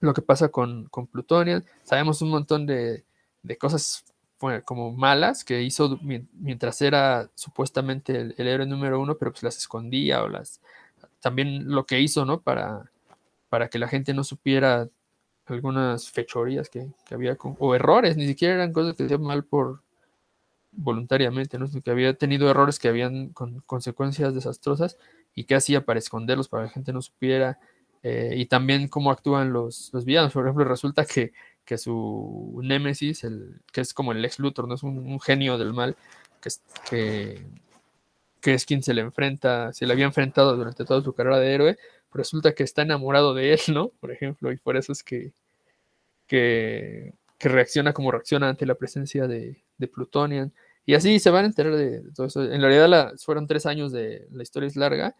[0.00, 1.64] lo que pasa con, con Plutonian.
[1.82, 3.04] Sabemos un montón de,
[3.42, 4.04] de cosas
[4.64, 10.22] como malas que hizo mientras era supuestamente el, héroe número uno, pero pues las escondía
[10.22, 10.60] o las
[11.20, 12.40] también lo que hizo, ¿no?
[12.40, 12.90] Para,
[13.48, 14.88] para que la gente no supiera
[15.46, 19.82] algunas fechorías que, había, o errores, ni siquiera eran cosas que hacían mal por
[20.78, 21.68] voluntariamente, ¿no?
[21.68, 24.96] que había tenido errores que habían con consecuencias desastrosas
[25.34, 27.58] y qué hacía para esconderlos, para que la gente no supiera,
[28.02, 30.32] eh, y también cómo actúan los, los villanos.
[30.32, 31.32] Por ejemplo, resulta que,
[31.64, 34.74] que su némesis, el, que es como el ex Luthor, ¿no?
[34.74, 35.96] es un, genio del mal,
[36.40, 37.44] que es, que,
[38.40, 41.54] que es quien se le enfrenta, se le había enfrentado durante toda su carrera de
[41.54, 41.78] héroe,
[42.12, 43.88] resulta que está enamorado de él, ¿no?
[44.00, 45.32] Por ejemplo, y por eso es que,
[46.26, 49.62] que, reacciona como reacciona ante la presencia de,
[49.92, 50.52] Plutonian.
[50.88, 52.42] Y así se van a enterar de, todo eso.
[52.42, 55.14] En realidad la, fueron tres años de, la historia es larga.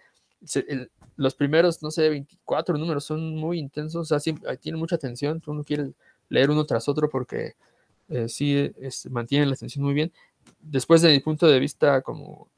[1.16, 5.62] los primeros, no sé, 24 números son muy intensos, o sea, tienen mucha atención, uno
[5.64, 5.92] quiere
[6.30, 7.56] leer uno tras otro porque
[8.08, 8.72] eh, sí
[9.10, 10.10] mantienen la atención muy bien.
[10.58, 12.48] Después de mi punto de vista, como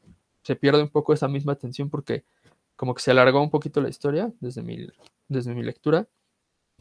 [0.44, 2.22] se pierde un poco esa misma atención porque
[2.76, 4.86] como que se alargó un poquito la historia desde mi,
[5.26, 6.06] desde mi lectura,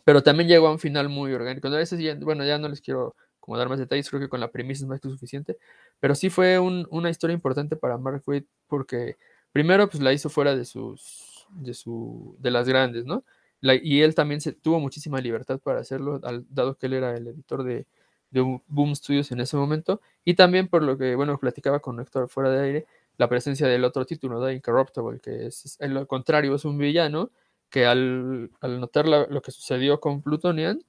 [0.03, 1.69] pero también llegó a un final muy orgánico.
[1.69, 4.51] A veces, bueno, ya no les quiero como dar más detalles, creo que con la
[4.51, 5.57] premisa es más que suficiente,
[5.99, 9.17] pero sí fue una historia importante para Mark Waid porque
[9.51, 13.23] primero pues la hizo fuera de sus, de su, de las grandes, ¿no?
[13.61, 17.63] y él también se, tuvo muchísima libertad para hacerlo, dado que él era el editor
[17.63, 17.85] de,
[18.31, 22.29] de Boom Studios en ese momento, y también por lo que, bueno, platicaba con Héctor
[22.29, 22.85] fuera de aire,
[23.17, 27.31] la presencia del otro título, de Incorruptible, que es, es lo contrario, es un villano
[27.69, 30.83] que al, notar lo que sucedió con Plutonian,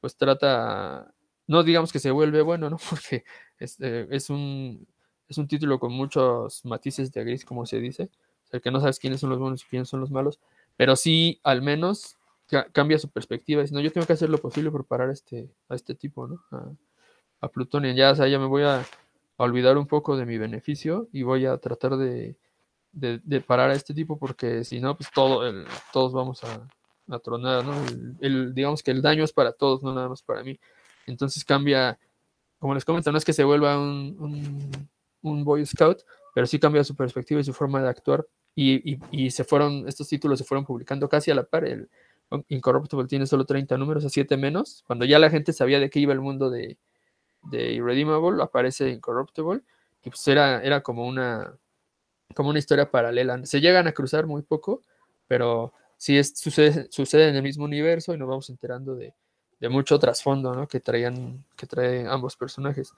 [0.00, 1.14] pues trata,
[1.46, 2.78] no digamos que se vuelve bueno, ¿no?
[2.90, 3.24] Porque
[3.58, 4.86] es, eh, es, un,
[5.28, 8.10] es un título con muchos matices de gris, como se dice,
[8.44, 10.40] o sea, que no sabes quiénes son los buenos y quiénes son los malos,
[10.76, 12.16] pero sí al menos
[12.72, 15.96] cambia su perspectiva, no, yo tengo que hacer lo posible por parar este, a este
[15.96, 16.44] tipo, ¿no?
[16.52, 16.70] A,
[17.40, 18.84] a Plutonian, ya, o sea, ya me voy a,
[19.36, 22.36] olvidar un poco de mi beneficio y voy a tratar de,
[22.92, 26.66] de, parar a este tipo porque si no, pues todo, el, todos vamos a,
[27.08, 27.74] a tronar, ¿no?
[28.20, 30.58] El, digamos que el daño es para todos, no nada más para mí.
[31.06, 31.98] Entonces cambia,
[32.58, 34.70] como les comento, no es que se vuelva un,
[35.22, 36.02] un, Boy Scout,
[36.34, 38.26] pero sí cambia su perspectiva y su forma de actuar.
[38.54, 41.64] Y, y, y, se fueron, estos títulos se fueron publicando casi a la par.
[41.64, 41.88] El
[42.48, 44.82] Incorruptible tiene solo 30 números, a 7 menos.
[44.86, 46.78] Cuando ya la gente sabía de qué iba el mundo de,
[47.42, 49.62] de Irredeemable, aparece Incorruptible.
[50.02, 51.58] Y pues era, era como una
[52.34, 53.44] como una historia paralela.
[53.44, 54.82] Se llegan a cruzar muy poco,
[55.26, 59.14] pero sí es, sucede, sucede en el mismo universo y nos vamos enterando de,
[59.60, 60.68] de mucho trasfondo ¿no?
[60.68, 62.92] que traían, que traen ambos personajes.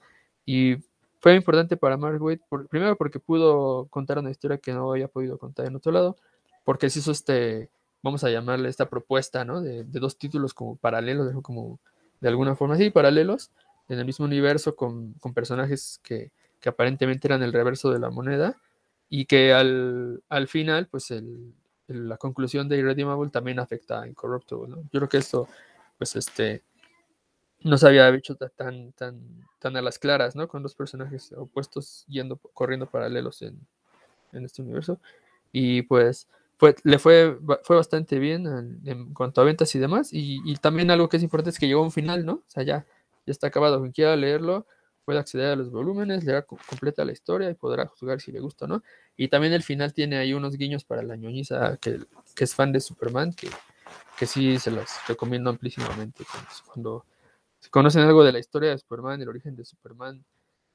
[0.45, 0.77] Y
[1.19, 5.37] fue importante para Mark Waid, primero porque pudo contar una historia que no había podido
[5.37, 6.15] contar en otro lado,
[6.63, 7.69] porque se hizo este,
[8.01, 9.61] vamos a llamarle esta propuesta, ¿no?
[9.61, 11.79] De, dos títulos como paralelos, como
[12.21, 13.51] de alguna forma, sí, paralelos,
[13.89, 18.09] en el mismo universo con, con personajes que, que, aparentemente eran el reverso de la
[18.09, 18.55] moneda
[19.09, 21.13] y que al, al final, pues
[21.87, 24.77] la conclusión de Irredeemable también afecta a Incorruptible, ¿no?
[24.83, 25.47] Yo creo que esto,
[25.99, 26.63] pues este,
[27.61, 29.21] no se había hecho tan, tan,
[29.59, 30.47] tan a las claras, ¿no?
[30.47, 33.59] Con dos personajes opuestos yendo, corriendo paralelos en,
[34.31, 34.99] en este universo.
[35.51, 38.47] Y pues fue, le fue, fue bastante bien
[38.85, 40.13] en, cuanto a ventas y demás.
[40.13, 42.33] Y, y, también algo que es importante es que llegó a un final, ¿no?
[42.33, 42.85] O sea, ya,
[43.25, 43.81] ya está acabado.
[43.81, 44.65] Quien quiera leerlo,
[45.03, 48.65] puede acceder a los volúmenes, leerá completa la historia y podrá juzgar si le gusta
[48.65, 48.83] o no.
[49.17, 51.99] Y también el final tiene ahí unos guiños para la ñoñiza que,
[52.35, 53.49] que es fan de Superman, que,
[54.17, 56.25] que sí se los recomiendo amplísimamente.
[56.65, 57.05] Cuando,
[57.59, 60.23] si conocen algo de la historia de Superman, el origen de Superman,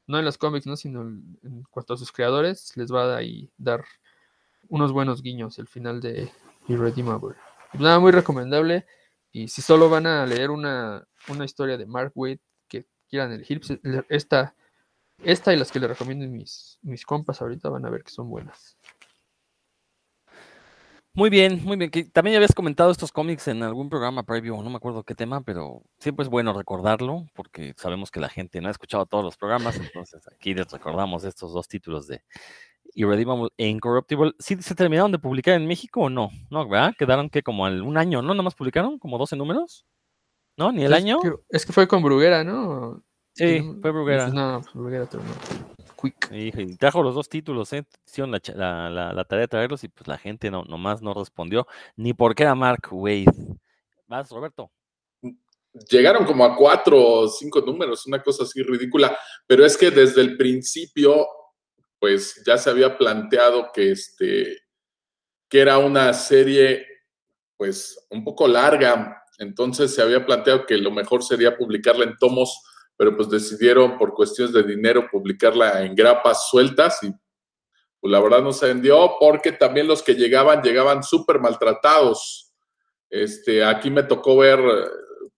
[0.07, 0.77] no en los cómics, ¿no?
[0.77, 3.23] sino en cuanto a sus creadores, les va a
[3.57, 3.85] dar
[4.69, 6.31] unos buenos guiños el final de
[6.69, 7.37] Irredeemable.
[7.75, 8.87] Nada, muy recomendable.
[9.33, 12.39] Y si solo van a leer una, una historia de Mark Waid
[13.15, 13.61] quieran elegir.
[13.61, 14.55] Pues, esta,
[15.23, 18.29] esta y las que le recomiendo mis, mis compas ahorita van a ver que son
[18.29, 18.77] buenas.
[21.17, 21.91] Muy bien, muy bien.
[22.11, 25.43] también ya habías comentado estos cómics en algún programa previo, no me acuerdo qué tema,
[25.43, 29.37] pero siempre es bueno recordarlo porque sabemos que la gente no ha escuchado todos los
[29.37, 32.25] programas, entonces aquí les recordamos estos dos títulos de
[32.95, 34.33] Irredeemable e Incorruptible.
[34.41, 36.31] ¿Sí se terminaron de publicar en México o no?
[36.51, 36.95] No, ¿verdad?
[36.99, 38.35] Quedaron que como un año, ¿no?
[38.35, 39.87] Nada más publicaron como 12 números.
[40.57, 40.73] ¿No?
[40.73, 41.19] ¿Ni el año?
[41.49, 43.03] es que fue con Bruguera, ¿no?
[43.35, 44.29] Sí, fue Bruguera.
[44.29, 45.74] No, pues, Bruguera pero no.
[46.05, 46.29] Quick.
[46.33, 47.85] Y trajo los dos títulos, ¿eh?
[48.07, 52.13] Hicieron la, la, tarea de traerlos y pues la gente no, nomás no respondió, ni
[52.13, 53.57] por qué era Mark Wade.
[54.07, 54.71] Más, Roberto.
[55.91, 60.21] Llegaron como a cuatro o cinco números, una cosa así ridícula, pero es que desde
[60.21, 61.27] el principio,
[61.99, 64.59] pues ya se había planteado que este,
[65.49, 66.87] que era una serie,
[67.57, 72.63] pues un poco larga, entonces se había planteado que lo mejor sería publicarla en tomos,
[72.97, 77.11] pero pues decidieron por cuestiones de dinero publicarla en grapas sueltas y
[78.01, 82.53] pues la verdad no se vendió porque también los que llegaban llegaban súper maltratados.
[83.11, 84.61] Este, aquí me tocó ver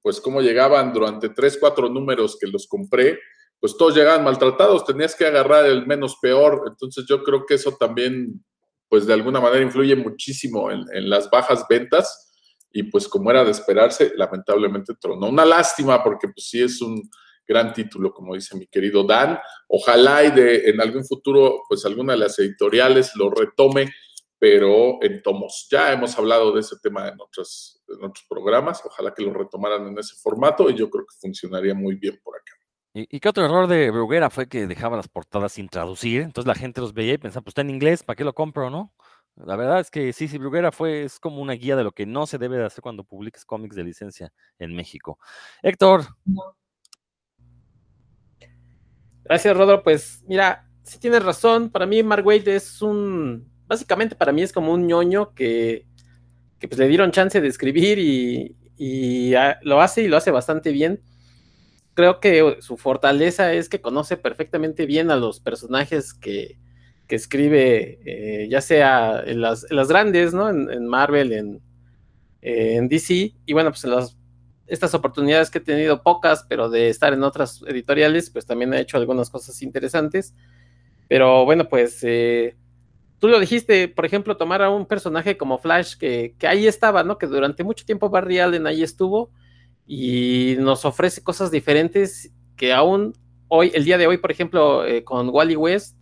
[0.03, 3.19] pues cómo llegaban durante tres, cuatro números que los compré,
[3.59, 7.77] pues todos llegaban maltratados, tenías que agarrar el menos peor, entonces yo creo que eso
[7.79, 8.45] también
[8.89, 12.33] pues de alguna manera influye muchísimo en, en las bajas ventas
[12.71, 15.29] y pues como era de esperarse, lamentablemente tronó.
[15.29, 17.03] Una lástima porque pues sí es un
[17.47, 19.39] gran título, como dice mi querido Dan.
[19.69, 23.91] Ojalá y de en algún futuro pues alguna de las editoriales lo retome,
[24.39, 25.69] pero en tomos.
[25.71, 29.87] Ya hemos hablado de ese tema en otros, en otros programas, ojalá que lo retomaran
[29.87, 32.53] en ese formato y yo creo que funcionaría muy bien por acá.
[32.99, 36.23] ¿Y, qué otro error de Bruguera fue que dejaba las portadas sin traducir?
[36.23, 38.71] Entonces la gente los veía y pensaba, pues está en inglés, ¿para qué lo compro,
[38.71, 38.95] no?
[39.35, 42.07] La verdad es que sí, sí, Bruguera fue, es como una guía de lo que
[42.07, 45.19] no se debe de hacer cuando publiques cómics de licencia en México.
[45.63, 46.05] Héctor.
[49.29, 49.83] Gracias, Rodro.
[49.83, 51.71] Pues mira, si tienes razón.
[51.71, 53.49] Para mí, Mark Wade es un.
[53.67, 55.87] Básicamente, para mí es como un ñoño que,
[56.59, 60.71] que pues, le dieron chance de escribir y, y lo hace y lo hace bastante
[60.71, 61.01] bien.
[61.95, 66.59] Creo que su fortaleza es que conoce perfectamente bien a los personajes que,
[67.07, 70.49] que escribe, eh, ya sea en las, grandes, ¿no?
[70.51, 71.63] En, Marvel, en,
[72.43, 74.16] en, DC, y bueno, pues en las
[74.67, 78.81] estas oportunidades que he tenido pocas, pero de estar en otras editoriales, pues también he
[78.81, 80.35] hecho algunas cosas interesantes.
[81.09, 82.57] Pero bueno, pues eh,
[83.19, 87.05] tú lo dijiste, por ejemplo, tomar a un personaje como Flash, que, que, ahí estaba,
[87.05, 87.19] ¿no?
[87.19, 89.31] Que durante mucho tiempo Barry Allen ahí estuvo
[89.87, 93.13] y nos ofrece cosas diferentes que aún
[93.49, 95.97] hoy, el día de hoy, por ejemplo, eh, con Wally West,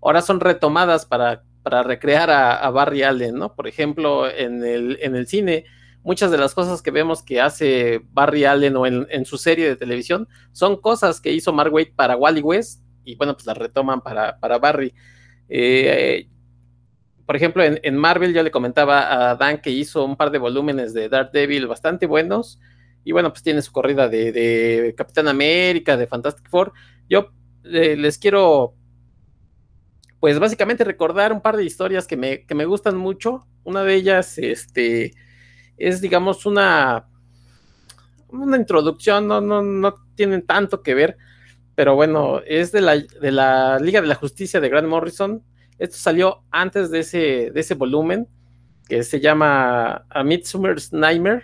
[0.00, 3.54] ahora son retomadas para, para recrear a, a, Barry Allen, ¿no?
[3.54, 5.64] Por ejemplo, en el, en el cine
[6.06, 9.74] muchas de las cosas que vemos que hace Barry Allen o en, su serie de
[9.74, 14.00] televisión son cosas que hizo Mark Waid para Wally West y bueno, pues las retoman
[14.00, 14.94] para, para Barry.
[15.48, 16.28] Eh,
[17.26, 20.94] por ejemplo, en, Marvel yo le comentaba a Dan que hizo un par de volúmenes
[20.94, 22.60] de Daredevil bastante buenos
[23.02, 26.72] y bueno, pues tiene su corrida de, de Capitán América, de Fantastic Four.
[27.08, 27.32] Yo
[27.64, 28.76] eh, les quiero,
[30.20, 33.44] pues básicamente recordar un par de historias que me, que me gustan mucho.
[33.64, 35.12] Una de ellas, este
[35.76, 37.08] es, digamos, una,
[38.28, 41.16] una introducción, no, no, no tienen tanto que ver,
[41.74, 45.42] pero bueno, es de la, de la Liga de la Justicia de Grant Morrison.
[45.78, 48.28] Esto salió antes de ese, de ese volumen,
[48.88, 51.42] que se llama A Midsummer's Nightmare,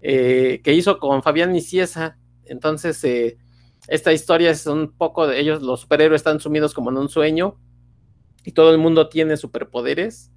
[0.00, 2.18] eh, que hizo con Fabián Niciesa.
[2.44, 3.38] Entonces, eh,
[3.86, 7.58] esta historia es un poco de ellos, los superhéroes están sumidos como en un sueño
[8.44, 10.31] y todo el mundo tiene superpoderes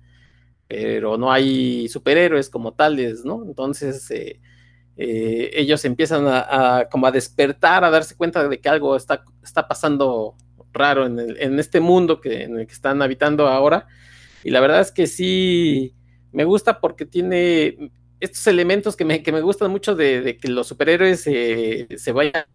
[0.67, 3.43] pero no hay superhéroes como tales, ¿no?
[3.43, 4.39] Entonces eh,
[4.97, 9.67] eh, ellos empiezan a, como a despertar, a darse cuenta de que algo está, está
[9.67, 10.36] pasando
[10.73, 13.88] raro en, en este mundo que, en el que están habitando ahora.
[14.43, 15.95] Y la verdad es que sí,
[16.32, 20.47] me gusta porque tiene estos elementos que me, que me gustan mucho de, de que
[20.47, 22.45] los superhéroes eh, se vayan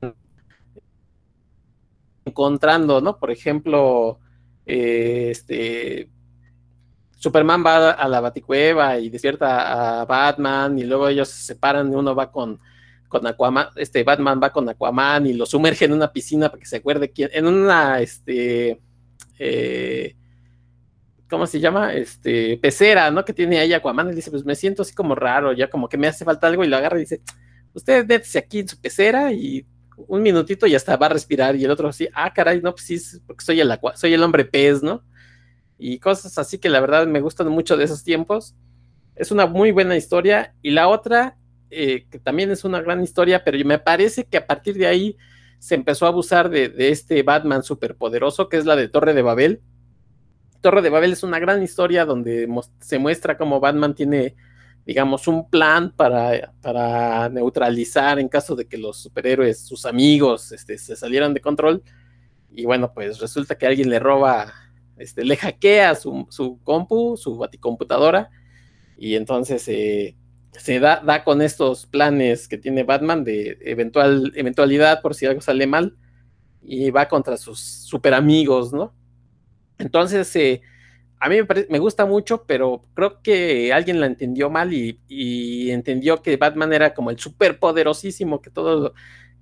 [2.25, 3.19] encontrando, ¿no?
[3.19, 4.19] Por ejemplo,
[4.67, 6.09] este
[7.21, 11.95] Superman va a la Baticueva y despierta a Batman y luego ellos se separan y
[11.95, 12.59] uno va con,
[13.09, 16.67] con Aquaman, este Batman va con Aquaman y lo sumerge en una piscina para que
[16.67, 18.81] se acuerde quién, en una, este,
[19.39, 20.17] eh,
[21.29, 21.93] ¿cómo se llama?
[21.93, 23.23] Este, pecera, ¿no?
[23.23, 25.99] Que tiene ahí Aquaman y dice, pues me siento así como raro, ya como que
[25.99, 27.21] me hace falta algo y lo agarra y dice,
[27.75, 29.67] usted métese aquí en su pecera y
[30.09, 32.87] un minutito y hasta va a respirar y el otro así, ah, caray, no, pues
[32.87, 35.03] sí, porque soy el, soy el hombre pez, ¿no?
[35.81, 38.55] Y cosas así que la verdad me gustan mucho de esos tiempos.
[39.17, 40.55] Es una muy buena historia.
[40.61, 41.39] Y la otra,
[41.71, 45.17] eh, que también es una gran historia, pero me parece que a partir de ahí
[45.59, 49.23] se empezó a abusar de, de este Batman superpoderoso, que es la de Torre de
[49.23, 49.63] Babel.
[50.61, 52.47] Torre de Babel es una gran historia donde
[52.81, 54.37] se muestra cómo Batman tiene,
[54.85, 60.77] digamos, un plan para, para neutralizar en caso de que los superhéroes, sus amigos, este,
[60.77, 61.83] se salieran de control.
[62.51, 64.53] Y bueno, pues resulta que alguien le roba
[65.01, 68.31] este, le hackea su, su compu, su baticomputadora,
[68.99, 70.17] y entonces eh,
[70.53, 75.41] se da, da, con estos planes que tiene Batman de eventual, eventualidad por si algo
[75.41, 75.97] sale mal,
[76.63, 78.95] y va contra sus super amigos, ¿no?
[79.79, 80.61] Entonces, eh,
[81.19, 85.71] a mí me, me, gusta mucho, pero creo que alguien la entendió mal y, y,
[85.71, 88.95] entendió que Batman era como el super poderosísimo que todo,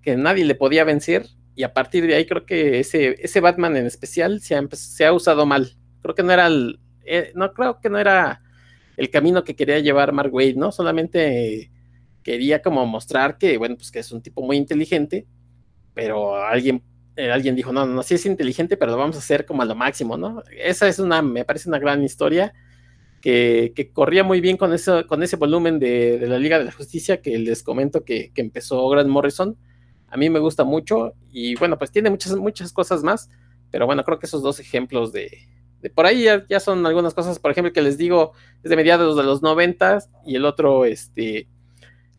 [0.02, 1.26] que nadie le podía vencer,
[1.58, 5.04] y a partir de ahí creo que ese, ese Batman en especial se ha, se
[5.04, 5.76] ha usado mal.
[6.02, 8.42] Creo que no era el, eh, no creo que no era
[8.96, 10.70] el camino que quería llevar Mark Wade, ¿no?
[10.70, 11.72] Solamente
[12.22, 15.26] quería como mostrar que, bueno, pues que es un tipo muy inteligente,
[15.94, 16.84] pero alguien,
[17.16, 19.64] eh, alguien dijo, no, no, sí es inteligente, pero lo vamos a hacer como a
[19.64, 20.44] lo máximo, ¿no?
[20.56, 22.52] Esa es una, me parece una gran historia
[23.20, 26.66] que, que corría muy bien con, eso, con ese volumen de, de, la Liga de
[26.66, 29.58] la Justicia que les comento que, que empezó Grant Morrison
[30.10, 33.30] a mí me gusta mucho y bueno, pues tiene muchas, muchas cosas más,
[33.70, 35.48] pero bueno, creo que esos dos ejemplos de,
[35.82, 39.16] de por ahí ya, son algunas cosas, por ejemplo, que les digo, es de mediados
[39.16, 41.48] de los noventas y el otro, este,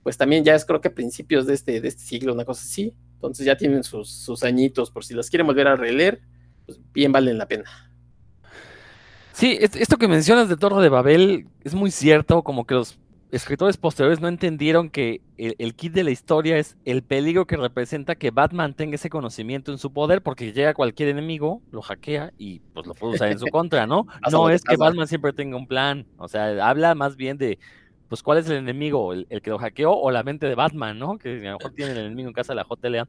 [0.03, 2.93] pues también ya es creo que principios de este, de este siglo, una cosa así,
[3.15, 6.21] entonces ya tienen sus, sus añitos, por si las quieren volver a releer,
[6.65, 7.89] pues bien valen la pena.
[9.33, 12.98] Sí, esto que mencionas de Torre de Babel es muy cierto, como que los
[13.31, 17.57] escritores posteriores no entendieron que el, el, kit de la historia es el peligro que
[17.57, 22.33] representa que Batman tenga ese conocimiento en su poder, porque llega cualquier enemigo, lo hackea
[22.37, 24.07] y pues lo puede usar en su contra, ¿no?
[24.31, 27.59] no es que Batman siempre tenga un plan, o sea, habla más bien de,
[28.09, 30.97] pues, cuál es el enemigo, el, el que lo hackeó o la mente de Batman,
[30.97, 31.17] ¿no?
[31.19, 33.07] Que a lo mejor tiene el enemigo en casa de la JLA.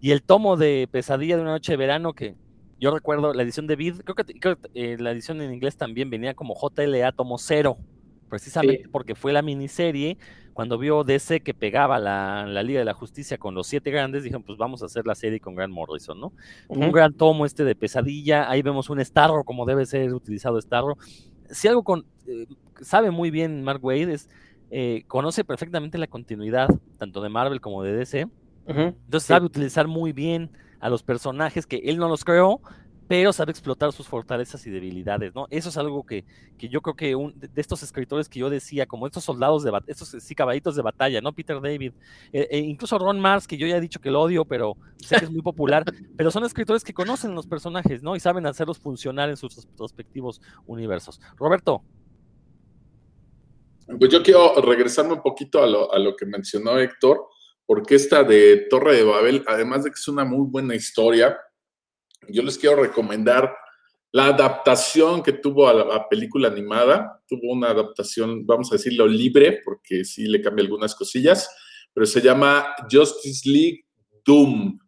[0.00, 2.34] Y el tomo de Pesadilla de una noche de verano que
[2.80, 5.76] yo recuerdo la edición de Vid, creo que, creo que eh, la edición en inglés
[5.76, 7.78] también venía como JLA tomo cero,
[8.32, 8.88] precisamente sí.
[8.90, 10.16] porque fue la miniserie,
[10.54, 14.22] cuando vio DC que pegaba la, la, Liga de la Justicia con los siete grandes,
[14.22, 16.32] dijeron, pues vamos a hacer la serie con Grant Morrison, ¿no?
[16.68, 16.86] Uh -huh.
[16.86, 20.96] Un gran tomo este de pesadilla, ahí vemos un Starro como debe ser utilizado Starro.
[21.50, 22.46] Si algo con, eh,
[22.80, 24.30] sabe muy bien Mark Wade es
[24.70, 28.28] eh, conoce perfectamente la continuidad, tanto de Marvel como de DC.
[28.66, 32.62] Entonces sabe utilizar muy bien a los personajes que él no los creó,
[33.12, 35.46] pero sabe explotar sus fortalezas y debilidades, ¿no?
[35.50, 36.24] Eso es algo que,
[36.56, 39.70] que yo creo que un, de estos escritores que yo decía, como estos soldados de
[39.86, 41.34] estos sí, caballitos de batalla, ¿no?
[41.34, 41.92] Peter David,
[42.32, 45.16] eh, e incluso Ron Mars, que yo ya he dicho que lo odio, pero sé
[45.18, 45.84] que es muy popular,
[46.16, 48.16] pero son escritores que conocen los personajes, ¿no?
[48.16, 51.20] Y saben hacerlos funcionar en sus respectivos universos.
[51.36, 51.82] Roberto.
[53.98, 57.26] Pues yo quiero regresarme un poquito a lo, a lo que mencionó Héctor,
[57.66, 61.36] porque esta de Torre de Babel, además de que es una muy buena historia,
[62.28, 63.54] yo les quiero recomendar
[64.12, 67.22] la adaptación que tuvo a la película animada.
[67.26, 71.48] Tuvo una adaptación, vamos a decirlo, libre, porque sí le cambia algunas cosillas,
[71.94, 73.86] pero se llama Justice League
[74.24, 74.78] Doom.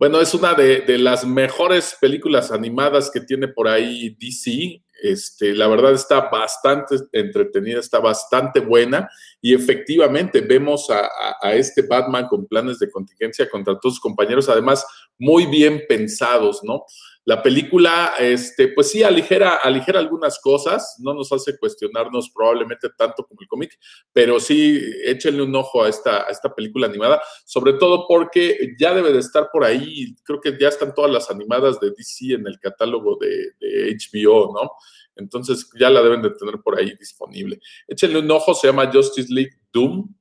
[0.00, 4.82] Bueno, es una de, las mejores películas animadas que tiene por ahí DC.
[5.02, 9.10] Este, la verdad está bastante entretenida, está bastante buena
[9.42, 14.86] y efectivamente vemos a, este Batman con planes de contingencia contra todos sus compañeros, además
[15.18, 16.86] muy bien pensados, ¿no?
[17.30, 23.24] La película, este, pues sí, aligera, aligera algunas cosas, no nos hace cuestionarnos probablemente tanto
[23.24, 23.78] como el cómic,
[24.12, 28.92] pero sí, échenle un ojo a esta, a esta película animada, sobre todo porque ya
[28.92, 32.48] debe de estar por ahí, creo que ya están todas las animadas de DC en
[32.48, 34.72] el catálogo de, de HBO, ¿no?
[35.14, 37.60] Entonces ya la deben de tener por ahí disponible.
[37.86, 40.12] Échenle un ojo, se llama Justice League Doom.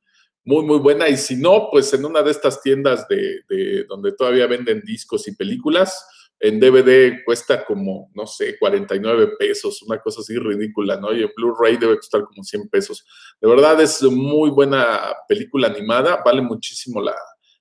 [0.43, 1.09] Muy, muy buena.
[1.09, 5.35] Y si no, pues en una de estas tiendas de, donde todavía venden discos y
[5.35, 6.05] películas,
[6.39, 11.13] en DVD cuesta como, no sé, 49 pesos, una cosa así ridícula, ¿no?
[11.13, 13.05] Y en Blu-ray debe costar como 100 pesos.
[13.41, 17.15] De verdad es muy buena película animada, vale muchísimo la,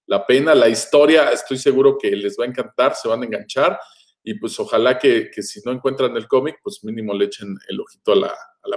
[0.07, 0.55] la pena.
[0.55, 3.79] La historia, estoy seguro que les va a encantar, se van a enganchar
[4.23, 8.13] y pues ojalá que, si no encuentran el cómic, pues mínimo le echen el ojito
[8.13, 8.35] a la,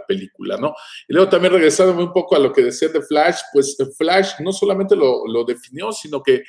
[0.08, 0.74] película, ¿no?
[1.08, 4.54] Y luego también regresándome un poco a lo que decía de Flash, pues Flash no
[4.54, 6.44] solamente lo, definió, sino que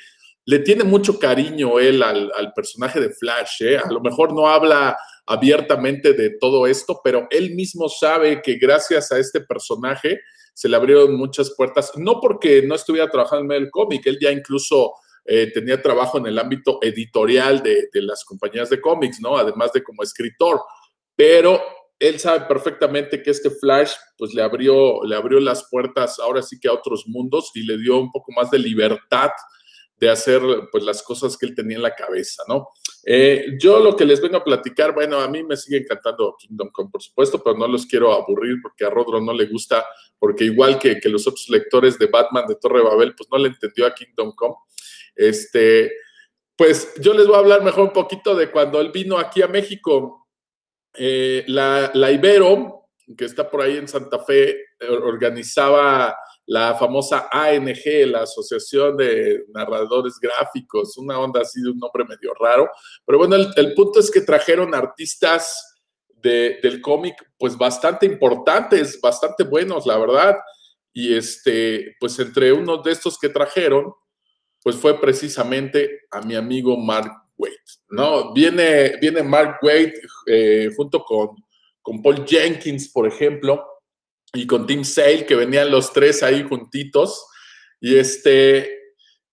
[0.45, 3.77] le tiene mucho cariño él al, personaje de Flash, ¿eh?
[3.77, 9.11] A lo mejor no habla abiertamente de todo esto, pero él mismo sabe que gracias
[9.11, 10.19] a este personaje
[10.53, 14.31] se le abrieron muchas puertas, no porque no estuviera trabajando en el cómic, él ya
[14.31, 14.93] incluso
[15.25, 19.37] eh, tenía trabajo en el ámbito editorial de, las compañías de cómics, ¿no?
[19.37, 20.59] Además de como escritor,
[21.15, 21.61] pero
[21.97, 26.59] él sabe perfectamente que este Flash, pues le abrió, le abrió las puertas ahora sí
[26.59, 29.29] que a otros mundos y le dio un poco más de libertad
[29.97, 30.41] de hacer
[30.71, 32.69] pues las cosas que él tenía en la cabeza, ¿no?
[33.05, 36.69] Eh, yo lo que les vengo a platicar, bueno, a mí me sigue encantando Kingdom
[36.71, 39.85] Come, por supuesto, pero no los quiero aburrir porque a Rodro no le gusta,
[40.17, 43.49] porque igual que, que los otros lectores de Batman de Torre Babel, pues no le
[43.49, 44.55] entendió a Kingdom Come.
[45.15, 45.91] Este,
[46.55, 49.47] pues yo les voy a hablar mejor un poquito de cuando él vino aquí a
[49.47, 50.27] México.
[50.93, 56.15] Eh, la, Ibero, que está por ahí en Santa Fe, eh, organizaba
[56.45, 62.33] la famosa ANG, la Asociación de Narradores Gráficos, una onda así de un nombre medio
[62.39, 62.69] raro.
[63.05, 65.77] Pero bueno, el, punto es que trajeron artistas
[66.21, 70.37] del cómic, pues bastante importantes, bastante buenos, la verdad.
[70.93, 73.93] Y este, pues entre unos de estos que trajeron,
[74.61, 77.57] pues fue precisamente a mi amigo Mark Waite,
[77.89, 78.33] ¿no?
[78.33, 81.29] Viene, viene Mark Waite eh, junto con,
[81.81, 83.72] con Paul Jenkins, por ejemplo,
[84.33, 87.25] y con Tim Sale, que venían los tres ahí juntitos,
[87.79, 88.83] y este,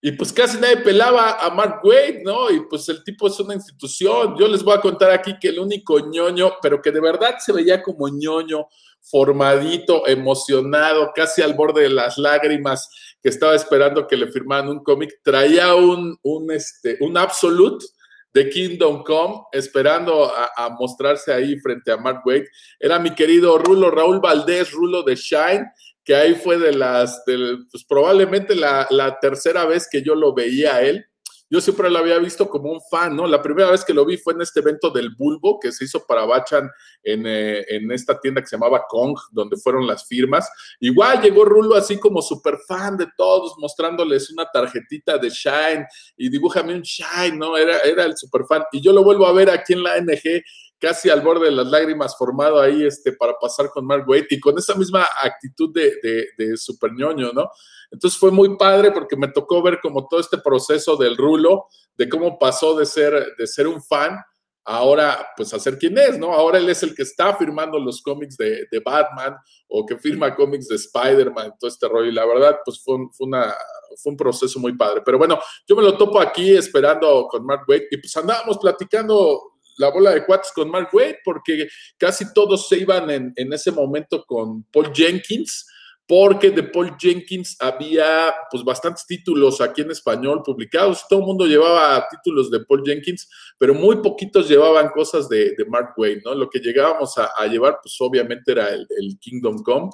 [0.02, 2.50] y pues casi nadie pelaba a Mark Waite, ¿no?
[2.50, 4.34] Y pues el tipo es una institución.
[4.38, 7.52] Yo les voy a contar aquí que el único ñoño, pero que de verdad se
[7.52, 8.66] veía como ñoño,
[9.00, 12.88] formadito, emocionado, casi al borde de las lágrimas,
[13.22, 17.84] que estaba esperando que le firmaran un cómic, traía un, un, este, un Absolute
[18.32, 22.48] de Kingdom Come, esperando a, mostrarse ahí frente a Mark Waite.
[22.78, 25.66] Era mi querido Rulo, Raúl Valdés, Rulo de Shine,
[26.04, 30.76] que ahí fue de las, pues probablemente la, la tercera vez que yo lo veía
[30.76, 31.09] a él
[31.50, 33.26] yo siempre lo había visto como un fan, ¿no?
[33.26, 36.06] La primera vez que lo vi fue en este evento del Bulbo que se hizo
[36.06, 36.70] para Bachan
[37.02, 40.48] en, eh, en esta tienda que se llamaba Kong, donde fueron las firmas.
[40.78, 45.86] Igual llegó Rulo así como súper fan de todos, mostrándoles una tarjetita de Shine
[46.16, 47.56] y dibújame un Shine, ¿no?
[47.56, 48.62] Era, era el súper fan.
[48.70, 50.42] Y yo lo vuelvo a ver aquí en la NG
[50.80, 54.40] casi al borde de las lágrimas, formado ahí este, para pasar con Mark Waite y
[54.40, 55.98] con esa misma actitud de,
[56.36, 57.50] de, super ñoño, ¿no?
[57.90, 61.66] Entonces fue muy padre porque me tocó ver como todo este proceso del rulo,
[61.96, 64.18] de cómo pasó de ser, de ser un fan
[64.64, 66.32] ahora pues a ser quien es, ¿no?
[66.32, 69.36] Ahora él es el que está firmando los cómics de, Batman
[69.68, 72.08] o que firma cómics de Spider-Man, todo este rollo.
[72.08, 73.54] Y la verdad, pues fue fue, una,
[74.02, 75.02] fue un proceso muy padre.
[75.04, 79.59] Pero bueno, yo me lo topo aquí esperando con Mark Waite y pues andábamos platicando
[79.78, 84.24] la bola de cuates con Mark Waite porque casi todos se iban en, ese momento
[84.24, 85.66] con Paul Jenkins
[86.06, 91.46] porque de Paul Jenkins había pues bastantes títulos aquí en español publicados, todo el mundo
[91.46, 96.34] llevaba títulos de Paul Jenkins, pero muy poquitos llevaban cosas de, Mark Wade, ¿no?
[96.34, 99.90] Lo que llegábamos a, llevar, pues obviamente era el, Kingdom Come,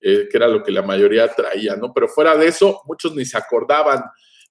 [0.00, 1.92] eh, que era lo que la mayoría traía, ¿no?
[1.92, 4.02] Pero fuera de eso, muchos ni se acordaban.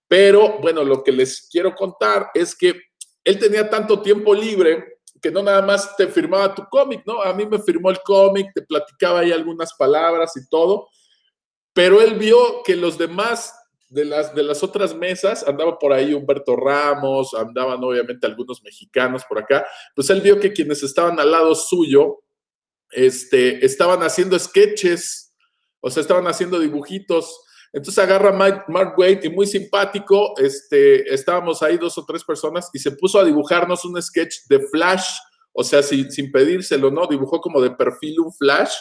[0.08, 2.80] Pero bueno, lo que les quiero contar es que
[3.28, 7.22] él tenía tanto tiempo libre que no nada más te firmaba tu cómic, ¿no?
[7.22, 10.88] A mí me firmó el cómic, te platicaba ahí algunas palabras y todo,
[11.74, 13.54] pero él vio que los demás
[13.90, 19.24] de las, de las otras mesas, andaba por ahí Humberto Ramos, andaban obviamente algunos mexicanos
[19.28, 22.24] por acá, pues él vio que quienes estaban al lado suyo,
[22.92, 25.36] este, estaban haciendo sketches,
[25.82, 27.42] o sea, estaban haciendo dibujitos.
[27.74, 32.80] Entonces agarra Mark Wade y muy simpático, este, estábamos ahí dos o tres personas y
[32.80, 35.06] se puso a dibujarnos un sketch de Flash,
[35.52, 37.08] o sea, sin, sin pedírselo, ¿no?
[37.08, 38.74] Dibujó como de perfil un Flash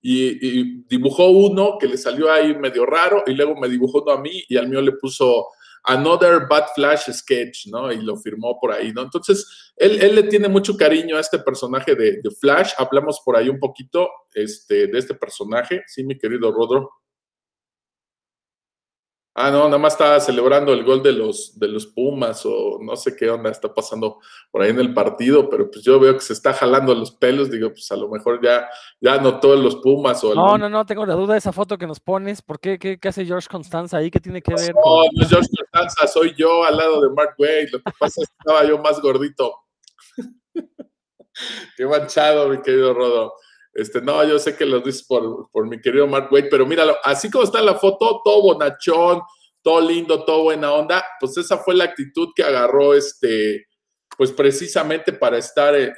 [0.00, 4.20] y, dibujó uno que le salió ahí medio raro y luego me dibujó uno a
[4.20, 5.46] mí y al mío le puso
[5.84, 7.90] Another Bad Flash Sketch, ¿no?
[7.90, 9.02] Y lo firmó por ahí, ¿no?
[9.02, 12.72] Entonces, él, él le tiene mucho cariño a este personaje de, Flash.
[12.78, 16.90] Hablamos por ahí un poquito este, de este personaje, sí, mi querido Rodro.
[19.40, 22.96] Ah, no, nada más está celebrando el gol de los, de los Pumas o no
[22.96, 24.18] sé qué onda está pasando
[24.50, 27.48] por ahí en el partido, pero pues yo veo que se está jalando los pelos,
[27.48, 28.68] digo, pues a lo mejor ya,
[29.00, 30.34] ya anotó los Pumas o...
[30.34, 32.80] No, no, no, tengo la duda de esa foto que nos pones, ¿por qué?
[32.80, 34.10] ¿Qué, hace George Constanza ahí?
[34.10, 34.74] ¿Qué tiene que ver?
[34.74, 38.22] No, no es George Constanza, soy yo al lado de Mark Wade, lo que pasa
[38.22, 39.54] es que estaba yo más gordito.
[41.76, 43.34] qué manchado, mi querido Rodo.
[43.78, 46.96] Este, no, yo sé que lo dices por, por mi querido Mark Wade, pero míralo,
[47.04, 49.20] así como está la foto, todo bonachón,
[49.62, 53.68] todo lindo, todo buena onda, pues esa fue la actitud que agarró este,
[54.16, 55.94] pues precisamente para estar en,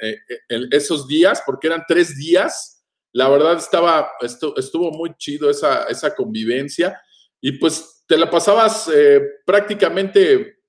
[0.69, 2.85] esos días, porque eran tres días.
[3.13, 7.01] La verdad estaba, estuvo, muy chido esa, esa convivencia
[7.41, 10.60] y pues te la pasabas eh, prácticamente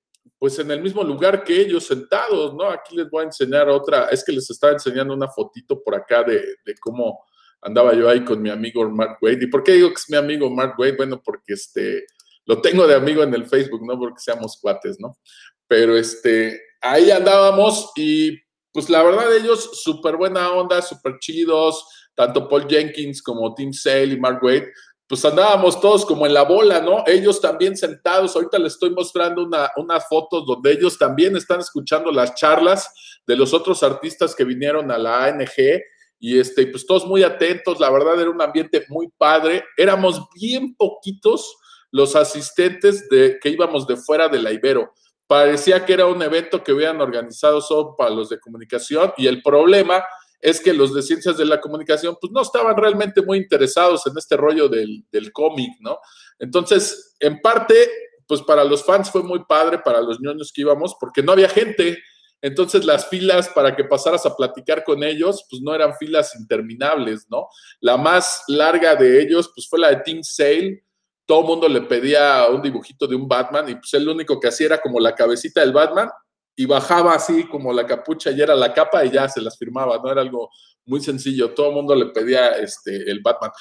[0.43, 2.69] pues en el mismo lugar que ellos sentados, ¿no?
[2.69, 6.21] Aquí les voy a enseñar otra, es que les estaba enseñando una fotito por acá
[6.21, 6.43] de,
[6.81, 7.23] cómo
[7.61, 9.45] andaba yo ahí con mi amigo Mark Wade.
[9.45, 10.97] ¿Y por qué digo que es mi amigo Mark Wade?
[10.97, 12.05] Bueno, porque este,
[12.43, 15.17] lo tengo de amigo en el Facebook, no porque seamos cuates, ¿no?
[15.65, 18.37] Pero este, ahí andábamos y
[18.73, 24.07] pues la verdad ellos súper buena onda, súper chidos, tanto Paul Jenkins como Tim Sale
[24.07, 24.73] y Mark Wade,
[25.07, 27.03] pues andábamos todos como en la bola, ¿no?
[27.05, 32.11] Ellos también sentados, ahorita les estoy mostrando una, una foto donde ellos también están escuchando
[32.11, 32.93] las charlas
[33.27, 35.81] de los otros artistas que vinieron a la ANG
[36.19, 40.73] y este, pues todos muy atentos, la verdad era un ambiente muy padre, éramos bien
[40.75, 41.57] poquitos
[41.91, 44.93] los asistentes de, que íbamos de fuera de la Ibero.
[45.27, 49.13] Parecía que era un evento que habían organizado solo para los de comunicación.
[49.17, 50.03] Y el problema
[50.43, 54.17] es que los de ciencias de la comunicación pues no estaban realmente muy interesados en
[54.17, 55.97] este rollo del, cómic, ¿no?
[56.37, 57.89] Entonces, en parte,
[58.27, 61.47] pues para los fans fue muy padre, para los niños que íbamos, porque no había
[61.47, 61.97] gente.
[62.41, 67.25] Entonces las filas para que pasaras a platicar con ellos, pues no eran filas interminables,
[67.29, 67.47] ¿no?
[67.79, 70.83] La más larga de ellos, pues fue la de Team Sale.
[71.25, 74.49] Todo el mundo le pedía un dibujito de un Batman y pues lo único que
[74.49, 76.09] hacía era como la cabecita del Batman
[76.55, 79.99] y bajaba así como la capucha y era la capa y ya se las firmaba,
[80.03, 80.11] ¿no?
[80.11, 80.49] Era algo
[80.85, 83.51] muy sencillo, todo el mundo le pedía este, el Batman.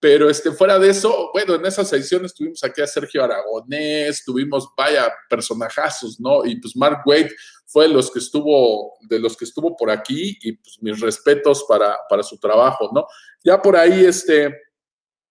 [0.00, 4.70] Pero este, fuera de eso, bueno, en esas ediciones tuvimos aquí a Sergio Aragonés, tuvimos,
[4.74, 6.44] vaya, personajazos, ¿no?
[6.46, 7.30] Y pues Mark Wade
[7.66, 11.64] fue de los que estuvo, de los que estuvo por aquí y pues mis respetos
[11.68, 13.06] para, para su trabajo, ¿no?
[13.44, 14.54] Ya por ahí, este,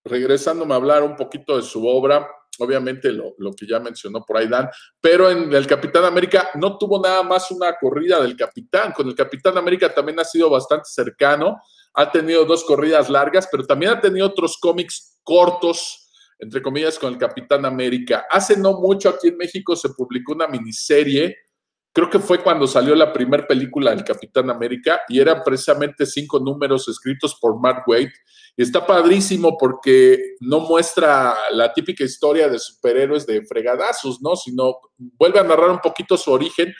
[0.04, 2.28] regresándome a hablar un poquito de su obra,
[2.58, 4.68] obviamente lo, que ya mencionó por ahí Dan,
[5.00, 9.14] pero en el Capitán América no tuvo nada más una corrida del Capitán, con el
[9.14, 11.60] Capitán América también ha sido bastante cercano,
[11.94, 17.12] ha tenido dos corridas largas, pero también ha tenido otros cómics cortos, entre comillas, con
[17.12, 18.26] el Capitán América.
[18.30, 21.36] Hace no mucho aquí en México se publicó una miniserie
[21.92, 26.38] creo que fue cuando salió la primera película del Capitán América y eran precisamente cinco
[26.38, 28.10] números escritos por Mark Waid.
[28.56, 34.36] Está padrísimo porque no muestra la típica historia de superhéroes de fregadazos, ¿no?
[34.36, 36.74] Sino vuelve a narrar un poquito su origen,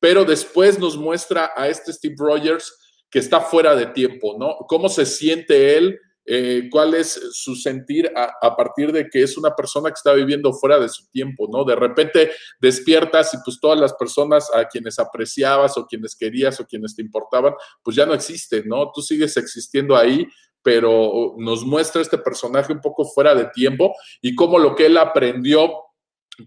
[0.00, 2.72] pero después nos muestra a este Steve Rogers
[3.10, 4.56] que está fuera de tiempo, ¿no?
[4.68, 5.98] Cómo se siente él
[6.28, 10.52] eh, cuál es su sentir a, partir de que es una persona que está viviendo
[10.52, 11.64] fuera de su tiempo, ¿no?
[11.64, 16.66] De repente despiertas y pues todas las personas a quienes apreciabas o quienes querías o
[16.66, 18.90] quienes te importaban, pues ya no existen, ¿no?
[18.92, 20.26] Tú sigues existiendo ahí,
[20.62, 24.98] pero nos muestra este personaje un poco fuera de tiempo y cómo lo que él
[24.98, 25.70] aprendió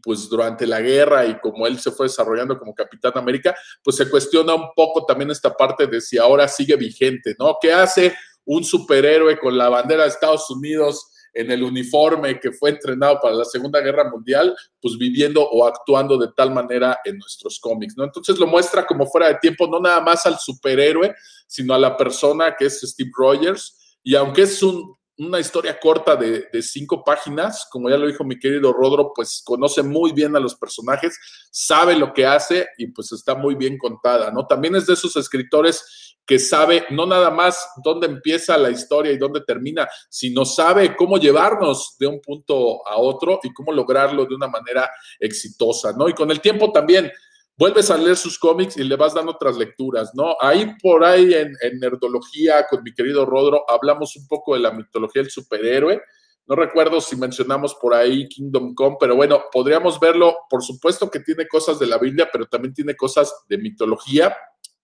[0.04, 4.10] pues durante la guerra y como él se fue desarrollando como Capitán América, pues se
[4.10, 7.58] cuestiona un poco también esta parte de si ahora sigue vigente, ¿no?
[7.60, 8.14] ¿Qué hace
[8.52, 13.36] un superhéroe con la bandera de Estados Unidos en el uniforme que fue entrenado para
[13.36, 18.06] la Segunda Guerra Mundial, pues viviendo o actuando de tal manera en nuestros cómics, ¿no?
[18.06, 21.14] Entonces lo muestra como fuera de tiempo, no nada más al superhéroe,
[21.46, 24.00] sino a la persona que es Steve Rogers.
[24.02, 28.24] Y aunque es un, una historia corta de, de, cinco páginas, como ya lo dijo
[28.24, 31.20] mi querido Rodro, pues conoce muy bien a los personajes,
[31.52, 34.48] sabe lo que hace y pues está muy bien contada, ¿no?
[34.48, 39.18] También es de esos escritores que sabe no nada más dónde empieza la historia y
[39.18, 44.36] dónde termina, sino sabe cómo llevarnos de un punto a otro y cómo lograrlo de
[44.36, 44.90] una manera
[45.20, 46.08] exitosa, ¿no?
[46.08, 47.12] Y con el tiempo también
[47.60, 50.38] vuelves a leer sus cómics y le vas dando otras lecturas, ¿no?
[50.40, 54.72] Ahí por ahí en, en Nerdología con mi querido Rodro hablamos un poco de la
[54.72, 56.02] mitología del superhéroe.
[56.48, 60.38] No recuerdo si mencionamos por ahí Kingdom Come, pero bueno, podríamos verlo.
[60.50, 64.34] Por supuesto que tiene cosas de la Biblia, pero también tiene cosas de mitología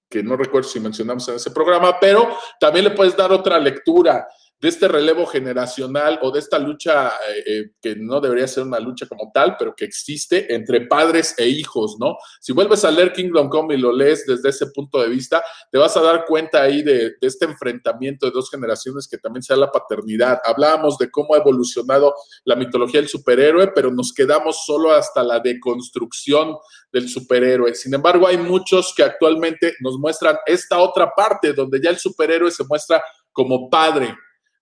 [0.09, 4.28] que no recuerdo si mencionamos en ese programa, pero también le puedes dar otra lectura
[4.60, 8.80] de este relevo generacional o de esta lucha eh, eh, que no debería ser una
[8.80, 12.18] lucha como tal, pero que existe entre padres e hijos, ¿no?
[12.39, 15.78] Si vuelves a leer Kingdom Come y lo lees desde ese punto de vista, te
[15.78, 19.58] vas a dar cuenta ahí de, de este enfrentamiento de dos generaciones que también sea
[19.58, 20.39] la paternidad.
[20.43, 22.14] Hablábamos de cómo ha evolucionado
[22.45, 26.56] la mitología del superhéroe, pero nos quedamos solo hasta la deconstrucción
[26.91, 27.76] del superhéroe.
[27.76, 32.51] Sin embargo, hay muchos que actualmente nos muestran esta otra parte donde ya el superhéroe
[32.51, 34.16] se muestra como padre,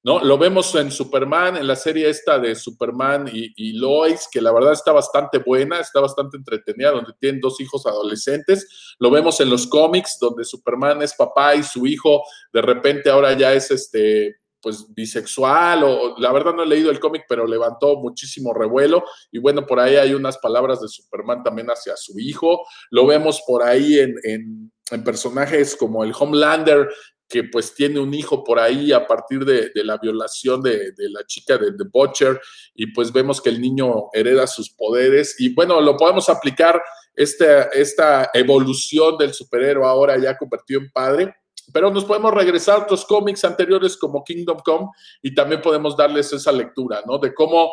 [0.03, 0.19] ¿no?
[0.19, 4.73] Lo vemos en Superman, en la serie esta de Superman y, Lois, que la verdad
[4.73, 8.95] está bastante buena, está bastante entretenida, donde tienen dos hijos adolescentes.
[8.99, 13.33] Lo vemos en los cómics, donde Superman es papá y su hijo de repente ahora
[13.33, 17.97] ya es este pues bisexual o la verdad no he leído el cómic, pero levantó
[17.97, 22.65] muchísimo revuelo y bueno, por ahí hay unas palabras de Superman también hacia su hijo,
[22.89, 26.87] lo vemos por ahí en, en, en personajes como el Homelander
[27.27, 31.09] que pues tiene un hijo por ahí a partir de, de la violación de, de,
[31.09, 32.39] la chica de The Butcher
[32.75, 36.81] y pues vemos que el niño hereda sus poderes y bueno, lo podemos aplicar
[37.15, 41.35] esta, esta evolución del superhéroe ahora ya convertido en padre,
[41.71, 44.87] pero nos podemos regresar a otros cómics anteriores como Kingdom Come
[45.21, 47.17] y también podemos darles esa lectura, ¿no?
[47.19, 47.71] De cómo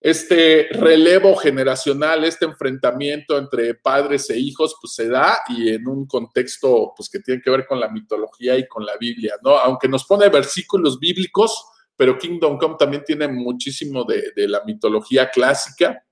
[0.00, 6.06] este relevo generacional, este enfrentamiento entre padres e hijos, pues se da y en un
[6.06, 9.56] contexto pues que tiene que ver con la mitología y con la Biblia, ¿no?
[9.58, 11.66] Aunque nos pone versículos bíblicos,
[11.96, 16.04] pero Kingdom Come también tiene muchísimo de, de la mitología clásica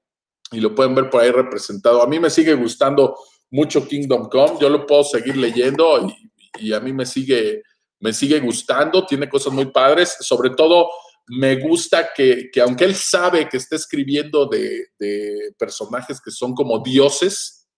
[0.50, 2.02] y lo pueden ver por ahí representado.
[2.02, 3.16] A mí me sigue gustando
[3.50, 6.32] mucho Kingdom Come, yo lo puedo seguir leyendo y,
[6.66, 7.62] y a mí me sigue,
[8.00, 10.88] me sigue gustando, tiene cosas muy padres, sobre todo
[11.26, 16.54] me gusta que, que, aunque él sabe que está escribiendo de, de personajes que son
[16.54, 17.68] como dioses,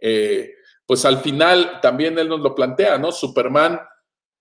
[0.00, 0.52] eh,
[0.86, 3.10] pues al final también él nos lo plantea, ¿no?
[3.10, 3.80] Superman,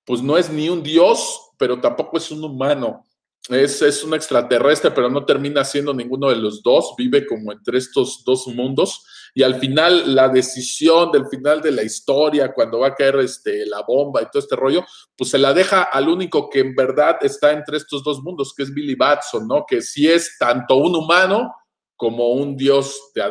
[0.05, 3.03] pues no es ni un dios, pero tampoco es un humano.
[3.49, 7.77] Es, es un extraterrestre, pero no termina siendo ninguno de los dos, vive como entre
[7.77, 9.03] estos dos mundos
[9.37, 13.65] y al final la decisión del final de la historia, cuando va a caer este,
[13.65, 17.17] la bomba y todo este rollo, pues se la deja al único que en verdad
[17.19, 19.65] está entre estos dos mundos, que es Billy Batson, ¿no?
[19.67, 21.53] Que sí es tanto un humano
[21.97, 23.29] como un dios de a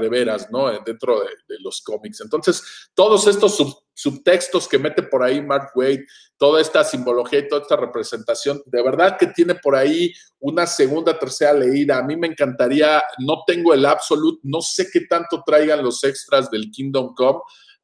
[0.50, 0.70] ¿no?
[0.84, 2.20] Dentro de, de los cómics.
[2.20, 2.62] Entonces,
[2.94, 6.05] todos estos sub, subtextos que mete por ahí Mark Wade,
[6.36, 11.18] toda esta simbología y toda esta representación, de verdad que tiene por ahí una segunda,
[11.18, 11.99] tercera leída.
[11.99, 16.51] A mí me encantaría, no tengo el absolute, no sé qué tanto traigan los extras
[16.51, 17.38] del Kingdom Come,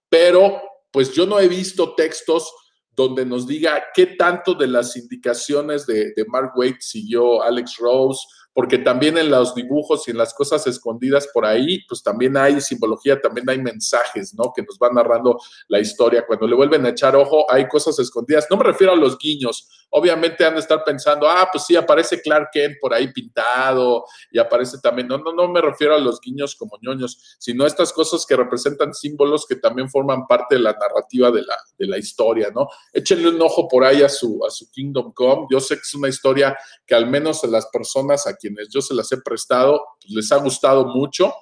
[0.08, 2.52] pero pues yo no he visto textos
[2.94, 8.20] donde nos diga qué tanto de las indicaciones de, Mark Wade siguió Alex Rose
[8.52, 12.60] porque también en los dibujos y en las cosas escondidas por ahí, pues también hay
[12.60, 14.52] simbología, también hay mensajes, ¿no?
[14.54, 15.38] Que nos van narrando
[15.68, 16.26] la historia.
[16.26, 18.46] Cuando le vuelven a echar ojo, hay cosas escondidas.
[18.50, 19.68] No me refiero a los guiños.
[19.90, 24.38] Obviamente han de estar pensando, ah, pues sí, aparece Clark Kent por ahí pintado y
[24.38, 25.06] aparece también.
[25.06, 28.36] No, no, no me refiero a los guiños como ñoños, sino a estas cosas que
[28.36, 32.68] representan símbolos que también forman parte de la narrativa de la, de la historia, ¿no?
[32.92, 35.46] Échenle un ojo por ahí a su, a su Kingdom Come.
[35.50, 38.94] Yo sé que es una historia que al menos las personas a quienes yo se
[38.94, 41.32] las he prestado, pues les ha gustado mucho.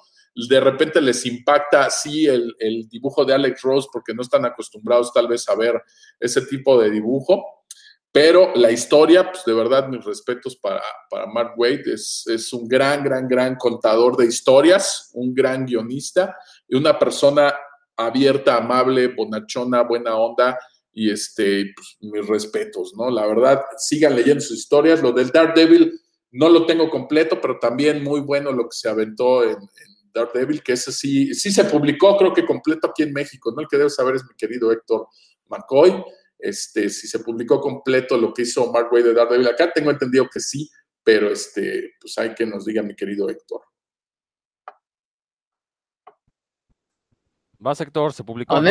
[0.49, 5.11] De repente les impacta, sí, el, el, dibujo de Alex Rose, porque no están acostumbrados
[5.11, 5.81] tal vez a ver
[6.19, 7.43] ese tipo de dibujo.
[8.11, 12.67] Pero la historia, pues de verdad, mis respetos para, para Mark Wade, es, es un
[12.67, 16.35] gran, gran, gran contador de historias, un gran guionista
[16.67, 17.53] y una persona
[17.95, 20.57] abierta, amable, bonachona, buena onda,
[20.91, 23.09] y este, pues, mis respetos, ¿no?
[23.11, 25.01] La verdad, sigan leyendo sus historias.
[25.01, 25.98] Lo del Daredevil,
[26.31, 30.63] no lo tengo completo, pero también muy bueno lo que se aventó en, en Daredevil,
[30.63, 33.61] que ese sí, sí se publicó, creo que completo aquí en México, ¿no?
[33.61, 35.07] El que debe saber es mi querido Héctor
[35.49, 36.03] McCoy.
[36.37, 40.27] Este, si se publicó completo lo que hizo Mark Wade de Daredevil acá, tengo entendido
[40.31, 40.69] que sí,
[41.03, 43.61] pero este, pues hay que nos diga mi querido Héctor.
[47.65, 48.61] Va, sector, se publicó.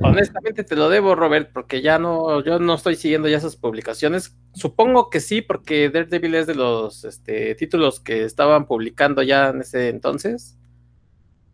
[0.00, 4.38] Honestamente te lo debo, Robert, porque ya no, yo no estoy siguiendo ya esas publicaciones.
[4.54, 9.62] Supongo que sí, porque Daredevil es de los este, títulos que estaban publicando ya en
[9.62, 10.56] ese entonces,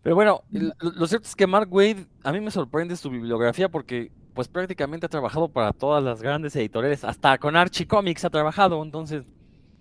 [0.02, 4.12] Pero bueno, lo cierto es que Mark Wade, a mí me sorprende su bibliografía porque
[4.38, 8.84] pues prácticamente ha trabajado para todas las grandes editoriales, hasta con Archie Comics ha trabajado,
[8.84, 9.26] entonces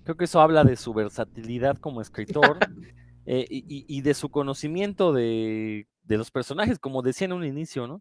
[0.02, 2.58] creo que eso habla de su versatilidad como escritor
[3.26, 8.00] eh, y, de su conocimiento de, los personajes, como decía en un inicio, ¿no?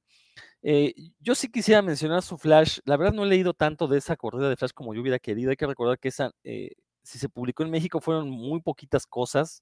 [0.62, 4.16] Eh, yo sí quisiera mencionar su Flash, la verdad no he leído tanto de esa
[4.16, 6.72] corrida de Flash como yo hubiera querido, hay que recordar que esa, eh,
[7.04, 9.62] si se publicó en México fueron muy poquitas cosas,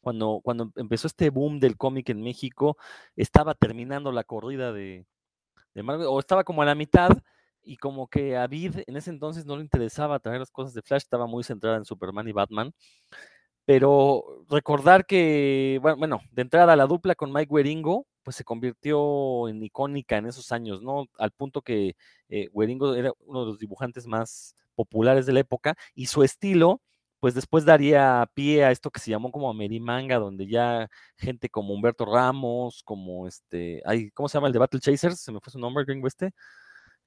[0.00, 2.76] cuando, cuando empezó este boom del cómic en México,
[3.16, 5.04] estaba terminando la corrida de,
[5.86, 7.10] o estaba como a la mitad
[7.62, 10.82] y como que a Vid en ese entonces no le interesaba traer las cosas de
[10.82, 12.72] Flash, estaba muy centrada en Superman y Batman.
[13.66, 19.62] Pero recordar que, bueno, de entrada la dupla con Mike Weringo, pues se convirtió en
[19.62, 21.06] icónica en esos años, ¿no?
[21.18, 21.94] Al punto que
[22.30, 26.80] eh, Weringo era uno de los dibujantes más populares de la época y su estilo,
[27.20, 31.74] pues después daría pie a esto que se llamó como Amerimanga, donde ya gente como
[31.74, 35.20] Humberto Ramos, como este, ay, ¿cómo se llama el de Battle Chasers?
[35.20, 36.32] Se me fue su nombre, gringo este.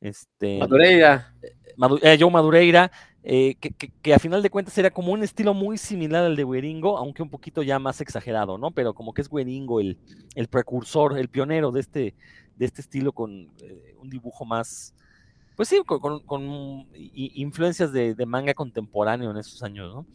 [0.01, 1.35] Este, Madureira.
[1.43, 1.55] Eh,
[2.01, 2.91] eh, Joe Madureira,
[3.23, 6.97] eh, que, a final de cuentas era como un estilo muy similar al de Weringo,
[6.97, 8.71] aunque un poquito ya más exagerado, ¿no?
[8.71, 9.99] Pero como que es Weringo el,
[10.33, 12.15] el precursor, el pionero de este,
[12.55, 13.51] de este estilo con
[13.99, 14.95] un dibujo más,
[15.55, 20.05] pues sí, con, influencias de, manga contemporáneo en esos años, ¿no?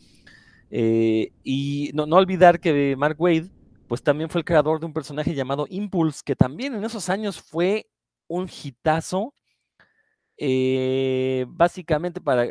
[0.70, 3.50] Eh, y no, olvidar que Mark Wade,
[3.88, 7.40] pues también fue el creador de un personaje llamado Impulse, que también en esos años
[7.40, 7.86] fue
[8.26, 9.34] un hitazo.
[10.38, 12.46] Eh, básicamente, para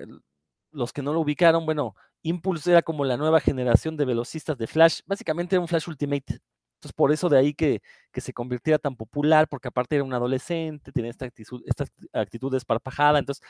[0.71, 4.67] los que no lo ubicaron, bueno, Impulse era como la nueva generación de velocistas de
[4.67, 6.39] Flash, básicamente era un Flash Ultimate.
[6.85, 7.81] Entonces, por eso de ahí que,
[8.13, 13.17] se convirtiera tan popular, porque aparte era un adolescente, tenía esta actitud, esta actitud desparpajada.
[13.17, 13.43] Entonces,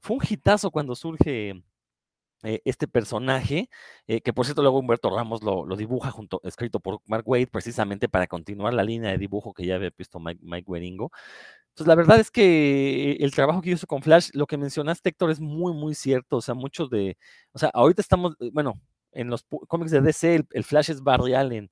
[0.00, 1.62] fue un hitazo cuando surge
[2.42, 3.70] eh, este personaje,
[4.08, 8.08] eh, que por cierto luego Humberto Ramos lo, dibuja junto, escrito por Mark Wade, precisamente
[8.08, 12.18] para continuar la línea de dibujo que ya había visto Mike, Mike Entonces, la verdad
[12.18, 15.94] es que el trabajo que hizo con Flash, lo que mencionaste, Héctor, es muy, muy
[15.94, 16.38] cierto.
[16.38, 17.16] O sea, muchos de.
[17.52, 18.34] O sea, ahorita estamos.
[18.40, 18.80] Eh, bueno,
[19.12, 21.70] en los cómics de DC, el, el Flash es Barry Allen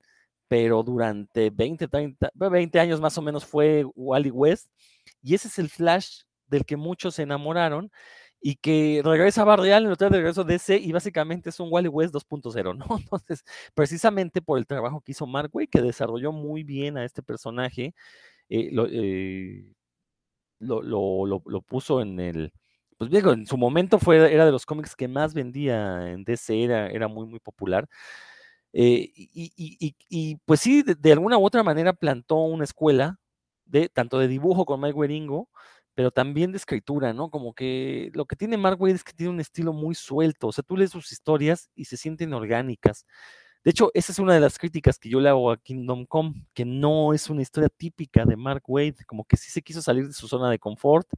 [0.51, 4.69] pero durante 20, 30, 20 años más o menos fue Wally West,
[5.23, 7.93] y ese es el Flash del que muchos se enamoraron,
[8.41, 11.87] y que regresa a Barrial en el de regreso ese, y básicamente es un Wally
[11.87, 12.85] West 2.0, ¿no?
[12.99, 13.45] Entonces,
[13.75, 17.95] precisamente por el trabajo que hizo Mark Way, que desarrolló muy bien a este personaje,
[18.49, 19.73] eh, eh,
[20.59, 22.53] lo, lo, puso en el,
[22.99, 26.65] pues bien, en su momento fue, era de los cómics que más vendía en DC,
[26.65, 27.89] era, era muy, muy popular.
[28.73, 33.18] Eh, y, pues sí, de, alguna u otra manera plantó una escuela,
[33.64, 35.49] de, tanto de dibujo con Mike Weringo,
[35.95, 37.31] pero también de escritura, ¿no?
[37.31, 40.53] Como que lo que tiene Mark Wade es que tiene un estilo muy suelto, o
[40.53, 43.07] sea, tú lees sus historias y se sienten orgánicas.
[43.64, 46.47] De hecho, esa es una de las críticas que yo le hago a Kingdom Come,
[46.55, 50.07] que no es una historia típica de Mark Wade, como que sí se quiso salir
[50.07, 51.09] de su zona de confort.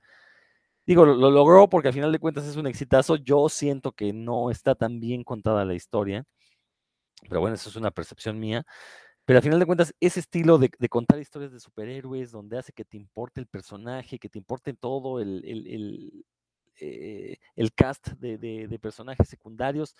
[0.87, 3.17] Digo, lo, lo logró porque al final de cuentas es un exitazo.
[3.17, 6.25] Yo siento que no está tan bien contada la historia.
[7.29, 8.65] Pero bueno, eso es una percepción mía.
[9.25, 12.85] Pero al final de cuentas, ese estilo de, contar historias de superhéroes, donde hace que
[12.85, 16.25] te importe el personaje, que te importe todo el, el,
[16.81, 17.39] eh,
[17.77, 19.95] cast de, personajes secundarios,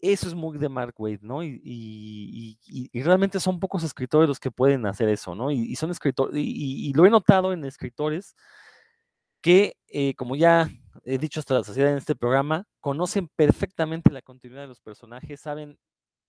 [0.00, 1.42] eso es muy de Mark Wade, ¿no?
[1.42, 2.58] Y,
[2.92, 5.50] realmente son pocos escritores los que pueden hacer eso, ¿no?
[5.50, 8.36] Y, son escritores, y, lo he notado en escritores
[9.40, 10.68] que, eh, como ya
[11.04, 15.40] he dicho hasta la sociedad en este programa, conocen perfectamente la continuidad de los personajes,
[15.40, 15.78] saben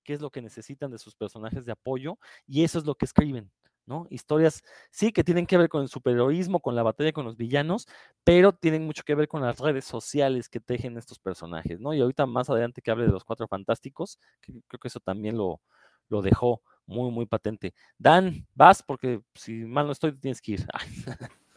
[0.09, 3.05] qué es lo que necesitan de sus personajes de apoyo y eso es lo que
[3.05, 3.51] escriben,
[3.85, 4.07] ¿no?
[4.09, 7.85] Historias, sí, que tienen que ver con el superheroísmo, con la batalla con los villanos,
[8.23, 11.93] pero tienen mucho que ver con las redes sociales que tejen estos personajes, ¿no?
[11.93, 15.61] Y ahorita más adelante que hable de los cuatro fantásticos, creo que eso también lo,
[16.07, 17.75] lo dejó muy, muy patente.
[17.99, 20.65] Dan, vas, porque si mal no estoy, tienes que ir.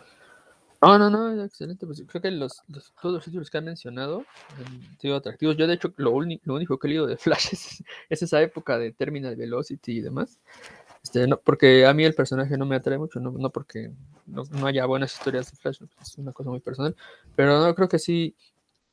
[0.83, 1.87] No, no, no, excelente.
[1.87, 2.65] Pues creo que los,
[3.01, 4.25] todos los títulos que han mencionado
[4.59, 5.57] han sido atractivos.
[5.57, 7.51] Yo, de hecho, lo, lo único que he leído de Flash
[8.11, 10.41] es, esa época de Terminal Velocity y demás.
[11.05, 13.93] Este, no, porque a mí el personaje no me atrae mucho, no, no porque
[14.27, 16.97] no, haya buenas historias de Flash, es una cosa muy personal.
[17.37, 18.35] Pero no, creo que sí,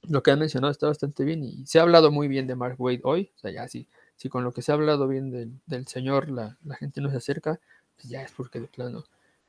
[0.03, 2.75] lo que han mencionado está bastante bien y se ha hablado muy bien de Mark
[2.79, 3.31] Wade hoy.
[3.35, 6.29] O sea, ya sí, si con lo que se ha hablado bien del, del señor
[6.29, 7.59] la, la gente no se acerca,
[7.95, 9.05] pues ya es porque de plano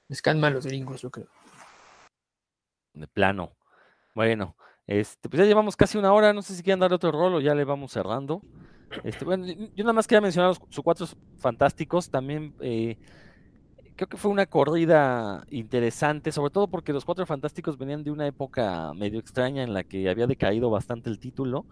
[0.08, 1.28] Les caen mal los gringos, yo creo.
[3.00, 3.52] De plano.
[4.14, 7.34] Bueno, este, pues ya llevamos casi una hora, no sé si quieren dar otro rol
[7.34, 8.42] o ya le vamos cerrando.
[9.04, 11.06] Este, bueno, yo nada más quería mencionar los, sus cuatro
[11.38, 12.98] fantásticos, también eh,
[13.96, 18.26] creo que fue una corrida interesante, sobre todo porque los cuatro fantásticos venían de una
[18.26, 21.66] época medio extraña en la que había decaído bastante el título.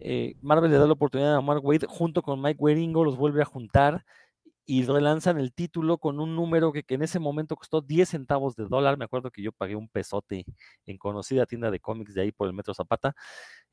[0.00, 3.42] Eh, Marvel le da la oportunidad a Mark Wade junto con Mike Waringo, los vuelve
[3.42, 4.04] a juntar
[4.66, 8.56] y relanzan el título con un número que, que, en ese momento costó 10 centavos
[8.56, 8.96] de dólar.
[8.96, 10.46] Me acuerdo que yo pagué un pesote
[10.86, 13.14] en conocida tienda de cómics de ahí por el Metro Zapata,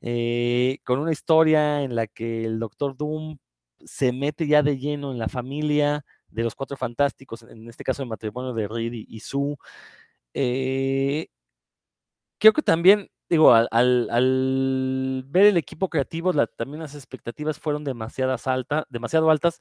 [0.00, 3.38] eh, con una historia en la que el Doctor Doom
[3.84, 8.02] se mete ya de lleno en la familia de los cuatro fantásticos, en este caso
[8.02, 9.56] el matrimonio de Reed y, y Sue.
[10.34, 11.28] Eh,
[12.38, 18.46] creo que también digo, al, al, ver el equipo creativo, también las expectativas fueron demasiadas
[18.46, 19.58] alta, demasiado altas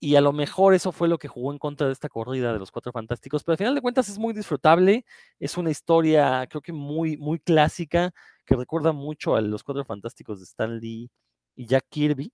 [0.00, 2.58] y a lo mejor eso fue lo que jugó en contra de esta corrida de
[2.58, 5.04] los Cuatro Fantásticos, pero al final de cuentas es muy disfrutable,
[5.40, 8.12] es una historia creo que muy, muy clásica,
[8.46, 11.10] que recuerda mucho a los Cuatro Fantásticos de Stan Lee
[11.56, 12.32] y Jack Kirby,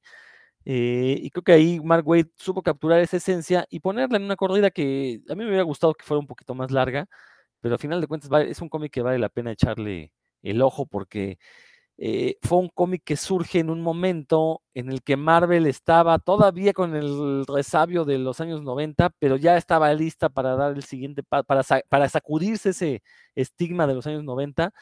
[0.66, 4.36] eh, y creo que ahí Mark Wade supo capturar esa esencia y ponerla en una
[4.36, 7.06] corrida que a mí me hubiera gustado que fuera un poquito más larga,
[7.60, 10.12] pero al final de cuentas es un cómic que vale la pena echarle
[10.42, 11.38] el ojo porque
[11.97, 16.72] eh, fue un cómic que surge en un momento en el que Marvel estaba todavía
[16.72, 21.22] con el resabio de los años 90, pero ya estaba lista para dar el siguiente
[21.22, 23.03] para, para, sacudirse ese
[23.36, 24.72] estigma de los años 90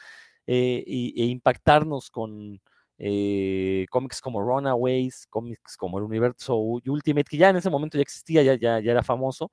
[0.47, 2.59] eh, y, e impactarnos con
[2.97, 8.01] eh, cómics como Runaways, cómics como el universo Ultimate, que ya en ese momento ya
[8.01, 9.51] existía, ya, ya, ya era famoso,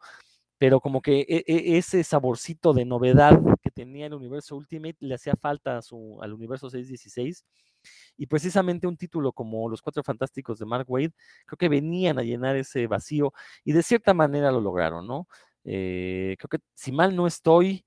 [0.60, 3.32] pero como que e, e, ese saborcito de novedad
[3.62, 7.46] que tenía el universo Ultimate le hacía falta a su, al universo 616.
[8.18, 11.14] Y precisamente un título como Los Cuatro Fantásticos de Mark Wade,
[11.46, 13.32] creo que venían a llenar ese vacío
[13.64, 15.28] y de cierta manera lo lograron, ¿no?
[15.64, 17.86] Eh, creo que si mal no estoy,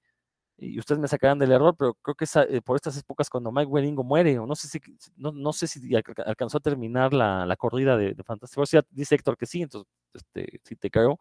[0.58, 3.52] y ustedes me sacarán del error, pero creo que es eh, por estas épocas cuando
[3.52, 4.80] Mike Waringo muere, o no sé si,
[5.16, 8.72] no, no sé si alcanzó a terminar la, la corrida de, de Fantásticos.
[8.90, 11.20] Dice Héctor que sí, entonces este, sí te creo.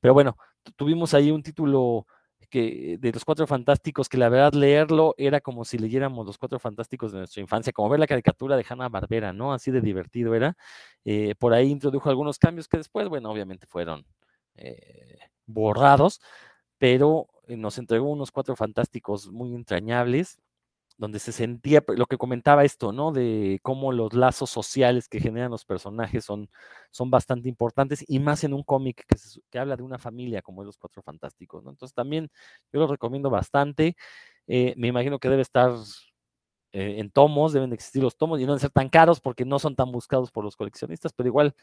[0.00, 0.36] Pero bueno,
[0.76, 2.06] tuvimos ahí un título
[2.50, 6.58] que, de los cuatro fantásticos, que la verdad leerlo era como si leyéramos los cuatro
[6.58, 9.52] fantásticos de nuestra infancia, como ver la caricatura de Hanna Barbera, ¿no?
[9.52, 10.56] Así de divertido era.
[11.04, 14.06] Eh, por ahí introdujo algunos cambios que después, bueno, obviamente fueron
[14.56, 16.20] eh, borrados,
[16.78, 20.38] pero eh, nos entregó unos cuatro fantásticos muy entrañables
[20.98, 23.12] donde se sentía lo que comentaba esto, ¿no?
[23.12, 26.50] De cómo los lazos sociales que generan los personajes son,
[26.90, 29.06] son bastante importantes y más en un cómic
[29.50, 31.70] que, habla de una familia como Los Cuatro Fantásticos, ¿no?
[31.70, 32.30] Entonces también
[32.72, 33.96] yo lo recomiendo bastante.
[34.48, 35.70] Eh, me imagino que debe estar
[36.72, 39.44] eh, en tomos, deben de existir los tomos y no deben ser tan caros porque
[39.44, 41.54] no son tan buscados por los coleccionistas, pero igual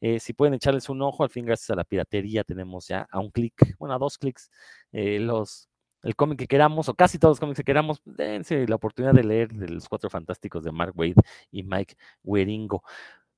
[0.00, 3.18] eh, si pueden echarles un ojo, al fin gracias a la piratería tenemos ya a
[3.18, 4.50] un clic, bueno, a dos clics
[4.92, 5.68] los
[6.04, 9.24] el cómic que queramos, o casi todos los cómics que queramos, dense la oportunidad de
[9.24, 11.14] leer de los cuatro fantásticos de Mark Wade
[11.50, 12.82] y Mike Weringo.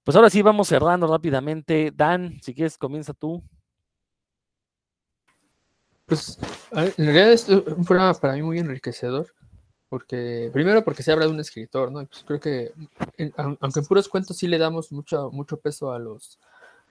[0.05, 1.93] Pues ahora sí, vamos cerrando rápidamente.
[1.95, 3.43] Dan, si quieres, comienza tú.
[6.07, 6.39] Pues
[6.73, 9.27] en realidad es un programa para mí muy enriquecedor,
[9.89, 12.07] porque primero porque se habla de un escritor, ¿no?
[12.07, 12.73] Pues creo que,
[13.37, 16.39] aunque en puros cuentos sí le damos mucho, mucho peso a los,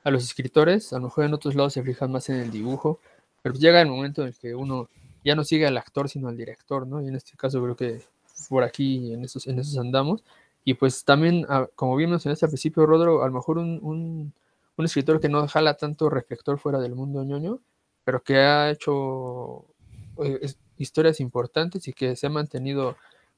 [0.04, 3.00] a los escritores, a lo mejor en otros lados se fijan más en el dibujo,
[3.42, 4.90] pero pues llega el momento en el que uno
[5.26, 7.02] ya no sigue al actor, sino al director, ¿no?
[7.02, 8.02] Y en este caso creo que
[8.48, 10.24] por aquí en esos, en esos andamos.
[10.64, 14.34] Y pues también, ah, como bien mencionaste al principio, Rodro, a lo mejor un, un,
[14.78, 17.60] un, escritor que no jala tanto reflector fuera del mundo ñoño,
[18.04, 19.66] pero que ha hecho
[20.24, 20.48] eh,
[20.78, 22.96] historias importantes y que se ha mantenido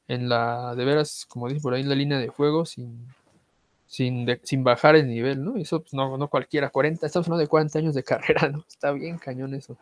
[0.09, 3.07] en la, de veras, como dice por ahí, en la línea de fuego sin,
[3.87, 4.25] sin,
[4.63, 5.57] bajar el nivel, ¿no?
[5.57, 8.65] Y eso pues, no, no cualquiera, 40, estamos hablando de 40 años de carrera, ¿no?
[8.67, 9.77] Está bien cañón eso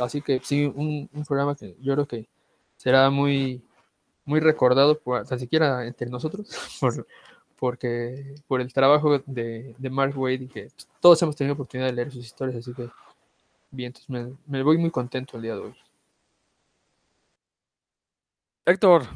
[0.00, 2.28] así que sí, un, programa que yo creo que
[2.76, 3.62] será muy,
[4.24, 6.48] muy recordado, por, tan siquiera entre nosotros,
[6.80, 7.06] por,
[7.58, 10.68] porque, por el trabajo de, de, Mark Wade y que
[11.00, 12.88] todos hemos tenido oportunidad de leer sus historias, así que
[13.70, 15.74] bien, entonces me, me voy muy contento el día de hoy.
[18.64, 19.06] Héctor.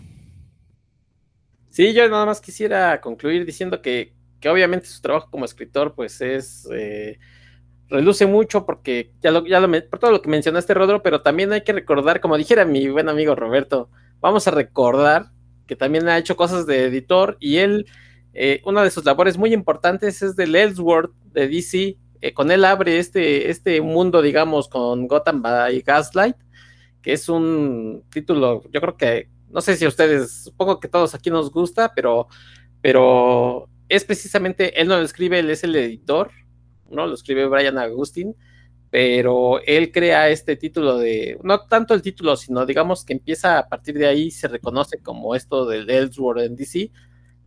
[1.71, 6.21] Sí, yo nada más quisiera concluir diciendo que, que obviamente su trabajo como escritor pues
[6.21, 6.67] es...
[6.73, 7.19] Eh,
[7.89, 11.53] reluce mucho porque ya lo, ya lo, por todo lo que mencionaste, Rodro, pero también
[11.53, 15.31] hay que recordar, como dijera mi buen amigo Roberto, vamos a recordar
[15.67, 17.87] que también ha hecho cosas de editor y él,
[18.35, 22.65] eh, una de sus labores muy importantes es del Ellsworth de DC, eh, con él
[22.65, 26.37] abre este, este mundo, digamos, con Gotham by Gaslight,
[27.03, 31.15] que es un título, yo creo que, no sé si a ustedes, supongo que todos
[31.15, 32.27] aquí nos gusta, pero,
[32.81, 36.31] pero es precisamente, él no lo escribe, él es el editor,
[36.91, 37.07] ¿no?
[37.07, 38.35] Lo escribe Brian Agustin,
[38.91, 43.69] pero él crea este título de, no tanto el título, sino digamos que empieza a
[43.69, 46.91] partir de ahí, se reconoce como esto del Elseworld en DC.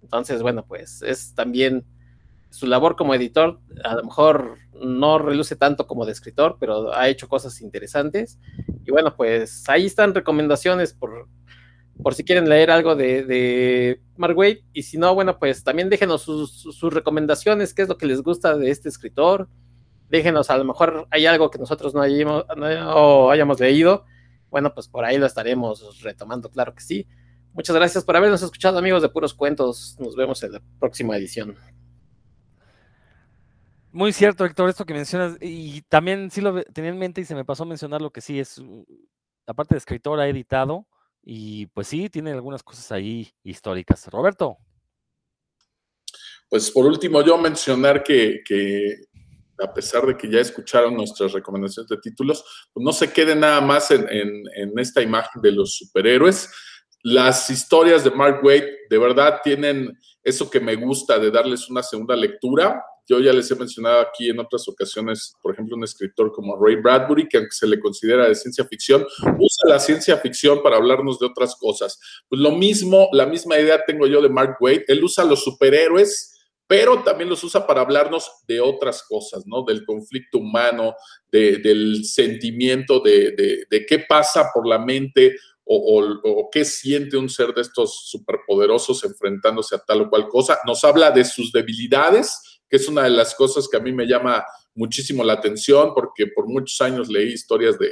[0.02, 1.86] Entonces, bueno, pues es también
[2.50, 7.08] su labor como editor, a lo mejor no reluce tanto como de escritor, pero ha
[7.08, 8.40] hecho cosas interesantes.
[8.86, 11.28] Y bueno, pues ahí están recomendaciones por,
[12.02, 14.60] por si quieren leer algo de Mark Waid.
[14.74, 18.58] Y si no, bueno, pues también déjenos sus, recomendaciones, qué es lo que les gusta
[18.58, 19.50] de este escritor.
[20.10, 24.06] Déjenos, a lo mejor hay algo que nosotros no hayamos, no hayamos leído.
[24.50, 27.08] Bueno, pues por ahí lo estaremos retomando, claro que sí.
[27.54, 29.96] Muchas gracias por habernos escuchado, amigos de Puros Cuentos.
[30.00, 31.56] Nos vemos en la próxima edición.
[33.92, 37.34] Muy cierto, Héctor, esto que mencionas, y también sí lo tenía en mente y se
[37.34, 38.62] me pasó a mencionar lo que sí es,
[39.48, 40.86] aparte de escritor, ha editado,
[41.32, 44.08] y pues sí, tiene algunas cosas ahí históricas.
[44.08, 44.58] Roberto.
[46.50, 48.42] Pues por último, yo mencionar que,
[49.60, 53.62] a pesar de que ya escucharon nuestras recomendaciones de títulos, pues no se quede nada
[53.62, 56.50] más en, en esta imagen de los superhéroes.
[57.04, 61.84] Las historias de Mark Waid de verdad tienen eso que me gusta de darles una
[61.84, 66.32] segunda lectura yo ya les he mencionado aquí en otras ocasiones, por ejemplo, un escritor
[66.32, 69.03] como Ray Bradbury, que aunque se le considera de ciencia ficción,
[69.39, 71.99] usa la ciencia ficción para hablarnos de otras cosas.
[72.30, 74.82] Pues lo mismo, la misma idea tengo yo de Mark Waid.
[74.88, 76.36] Él usa los superhéroes,
[76.68, 79.64] pero también los usa para hablarnos de otras cosas, ¿no?
[79.64, 80.93] Del conflicto humano,
[81.32, 85.36] del sentimiento, de, qué pasa por la mente
[85.66, 90.60] o, o, qué siente un ser de estos superpoderosos enfrentándose a tal o cual cosa.
[90.68, 94.06] Nos habla de sus debilidades que es una de las cosas que a mí me
[94.06, 94.46] llama
[94.76, 97.90] muchísimo la atención, porque por muchos años leí historias de,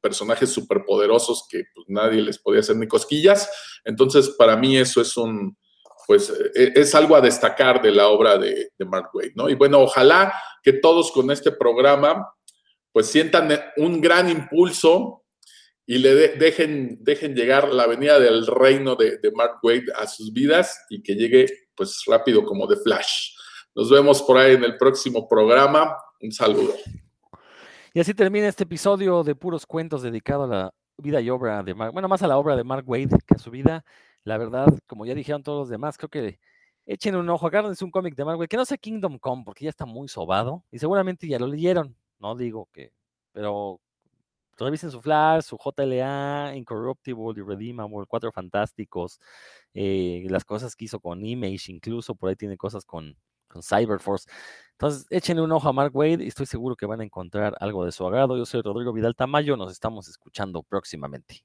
[0.00, 3.48] personajes superpoderosos que pues, nadie les podía hacer ni cosquillas.
[3.84, 5.56] Entonces, para mí eso es un,
[6.06, 9.48] pues, e, es algo a destacar de la obra de, Mark Waid, ¿no?
[9.48, 12.28] Y bueno, ojalá que todos con este programa,
[12.92, 15.24] pues sientan un gran impulso
[15.86, 20.32] y le dejen, dejen llegar la venida del reino de, de Mark Waid a sus
[20.32, 23.37] vidas y que llegue pues rápido como de flash.
[23.78, 25.96] Nos vemos por ahí en el próximo programa.
[26.20, 26.74] Un saludo.
[27.94, 31.76] Y así termina este episodio de puros cuentos dedicado a la vida y obra de
[31.76, 33.84] Mark, bueno, más a la obra de Mark Wade que a su vida.
[34.24, 36.40] La verdad, como ya dijeron todos los demás, creo que
[36.86, 39.66] echen un ojo, agárrense un cómic de Mark Wade, que no sea Kingdom Come, porque
[39.66, 42.90] ya está muy sobado, y seguramente ya lo leyeron, no digo que,
[43.30, 43.80] pero
[44.58, 49.20] revisen su Flash, su JLA, Incorruptible, Irredeemable, Cuatro Fantásticos,
[49.72, 53.16] eh, las cosas que hizo con Image, incluso por ahí tiene cosas con,
[53.48, 54.28] con Cyberforce.
[54.72, 57.84] Entonces, échenle un ojo a Mark Wade y estoy seguro que van a encontrar algo
[57.84, 58.36] de su agrado.
[58.36, 61.44] Yo soy Rodrigo Vidal Tamayo, nos estamos escuchando próximamente.